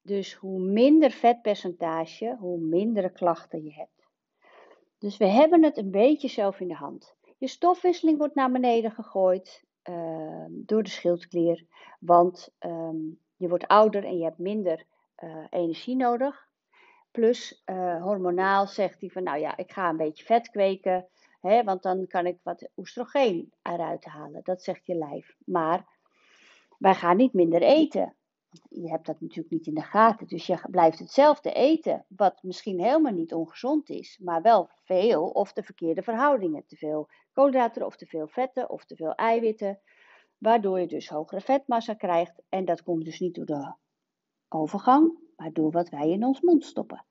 Dus 0.01 0.34
hoe 0.34 0.60
minder 0.60 1.12
vetpercentage, 1.12 2.36
hoe 2.39 2.60
mindere 2.60 3.12
klachten 3.12 3.63
je 3.63 3.73
hebt. 3.73 4.07
Dus 4.97 5.17
we 5.17 5.25
hebben 5.25 5.63
het 5.63 5.77
een 5.77 5.91
beetje 5.91 6.27
zelf 6.27 6.60
in 6.60 6.67
de 6.67 6.75
hand. 6.75 7.15
Je 7.38 7.47
stofwisseling 7.47 8.17
wordt 8.17 8.36
naar 8.36 8.51
beneden 8.51 8.91
gegooid 8.91 9.63
uh, 9.89 10.45
door 10.49 10.84
de 10.84 10.89
schildklier, 10.89 11.65
want 11.99 12.53
um, 12.60 13.19
je 13.36 13.47
wordt 13.47 13.67
ouder 13.67 14.05
en 14.05 14.17
je 14.17 14.23
hebt 14.23 14.38
minder 14.38 14.86
uh, 15.23 15.45
energie 15.49 15.95
nodig. 15.95 16.47
Plus 17.12 17.63
uh, 17.65 18.03
hormonaal 18.03 18.67
zegt 18.67 19.01
hij 19.01 19.10
van 19.10 19.23
nou 19.23 19.39
ja, 19.39 19.57
ik 19.57 19.71
ga 19.71 19.89
een 19.89 19.97
beetje 19.97 20.25
vet 20.25 20.49
kweken, 20.49 21.07
hè, 21.41 21.63
want 21.63 21.84
dan 21.84 22.08
kan 22.08 22.25
ik 22.25 22.39
wat 22.43 22.69
oestrogeen 22.75 23.54
eruit 23.62 24.06
halen. 24.06 24.43
Dat 24.43 24.63
zegt 24.63 24.86
je 24.86 24.95
lijf. 24.95 25.36
Maar 25.45 25.86
wij 26.77 26.95
gaan 26.95 27.17
niet 27.17 27.34
minder 27.34 27.62
eten. 27.62 28.15
Je 28.69 28.89
hebt 28.89 29.06
dat 29.06 29.21
natuurlijk 29.21 29.49
niet 29.49 29.67
in 29.67 29.73
de 29.73 29.82
gaten, 29.82 30.27
dus 30.27 30.45
je 30.45 30.60
blijft 30.69 30.99
hetzelfde 30.99 31.54
eten, 31.54 32.06
wat 32.08 32.43
misschien 32.43 32.80
helemaal 32.80 33.12
niet 33.12 33.34
ongezond 33.34 33.89
is, 33.89 34.19
maar 34.23 34.41
wel 34.41 34.69
veel 34.84 35.30
of 35.30 35.54
de 35.54 35.63
verkeerde 35.63 36.01
verhoudingen. 36.01 36.65
Te 36.65 36.75
veel 36.75 37.10
koolhydraten 37.34 37.86
of 37.86 37.95
te 37.95 38.06
veel 38.06 38.27
vetten 38.27 38.69
of 38.69 38.86
te 38.86 38.95
veel 38.95 39.15
eiwitten, 39.15 39.80
waardoor 40.38 40.80
je 40.80 40.88
dus 40.88 41.10
hogere 41.10 41.41
vetmassa 41.41 41.93
krijgt. 41.93 42.41
En 42.49 42.65
dat 42.65 42.84
komt 42.84 43.06
dus 43.06 43.19
niet 43.19 43.36
door 43.36 43.45
de 43.45 43.73
overgang, 44.47 45.19
maar 45.36 45.54
door 45.54 45.71
wat 45.71 45.89
wij 45.89 46.10
in 46.10 46.25
ons 46.25 46.41
mond 46.41 46.65
stoppen. 46.65 47.06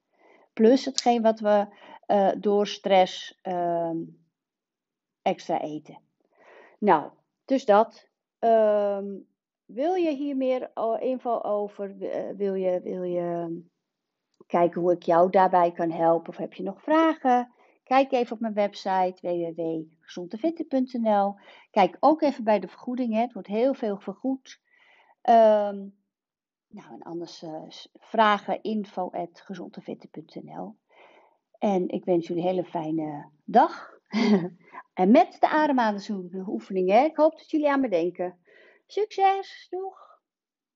Plus 0.53 0.85
hetgeen 0.85 1.23
wat 1.23 1.41
we 1.41 1.67
uh, 2.07 2.31
door 2.39 2.67
stress 2.67 3.39
uh, 3.43 3.91
extra 5.23 5.61
eten. 5.61 5.99
Nou, 6.79 7.11
dus 7.45 7.65
dat. 7.65 8.09
Um, 8.39 9.29
wil 9.65 9.95
je 9.95 10.15
hier 10.15 10.37
meer 10.37 10.71
info 11.01 11.41
over? 11.41 12.03
Eh, 12.03 12.37
wil 12.37 12.55
je, 12.55 12.81
wil 12.81 13.03
je 13.03 13.61
kijken 14.47 14.81
hoe 14.81 14.93
ik 14.93 15.03
jou 15.03 15.31
daarbij 15.31 15.73
kan 15.73 15.91
helpen? 15.91 16.29
Of 16.29 16.37
heb 16.37 16.53
je 16.53 16.63
nog 16.63 16.83
vragen? 16.83 17.53
Kijk 17.85 18.13
even 18.13 18.33
op 18.33 18.41
mijn 18.41 18.55
website 18.55 19.17
www.gezondevetten.nl. 19.21 21.35
Kijk 21.71 21.97
ook 22.01 22.23
even 22.23 22.45
bij 22.45 22.61
de 22.61 22.69
vergoedingen. 22.69 23.21
Het 23.21 23.33
wordt 23.33 23.49
heel 23.49 23.75
veel 23.75 23.99
vergoed. 23.99 24.61
Um, 25.23 25.99
nou, 26.69 26.93
en 26.93 27.03
anders 27.03 27.43
uh, 27.43 27.63
vragen 27.99 28.63
info.gezondevetten.nl. 28.63 30.77
En 31.59 31.89
ik 31.89 32.05
wens 32.05 32.27
jullie 32.27 32.43
een 32.43 32.49
hele 32.49 32.65
fijne 32.65 33.29
dag. 33.45 33.99
en 35.01 35.11
met 35.11 35.37
de 35.41 35.49
ademhalingsoefeningen. 35.49 37.05
Ik 37.05 37.17
hoop 37.17 37.39
dat 37.39 37.51
jullie 37.51 37.71
aan 37.71 37.81
me 37.81 37.89
denken. 37.89 38.39
Succes! 38.87 39.67
Doeg! 39.71 40.10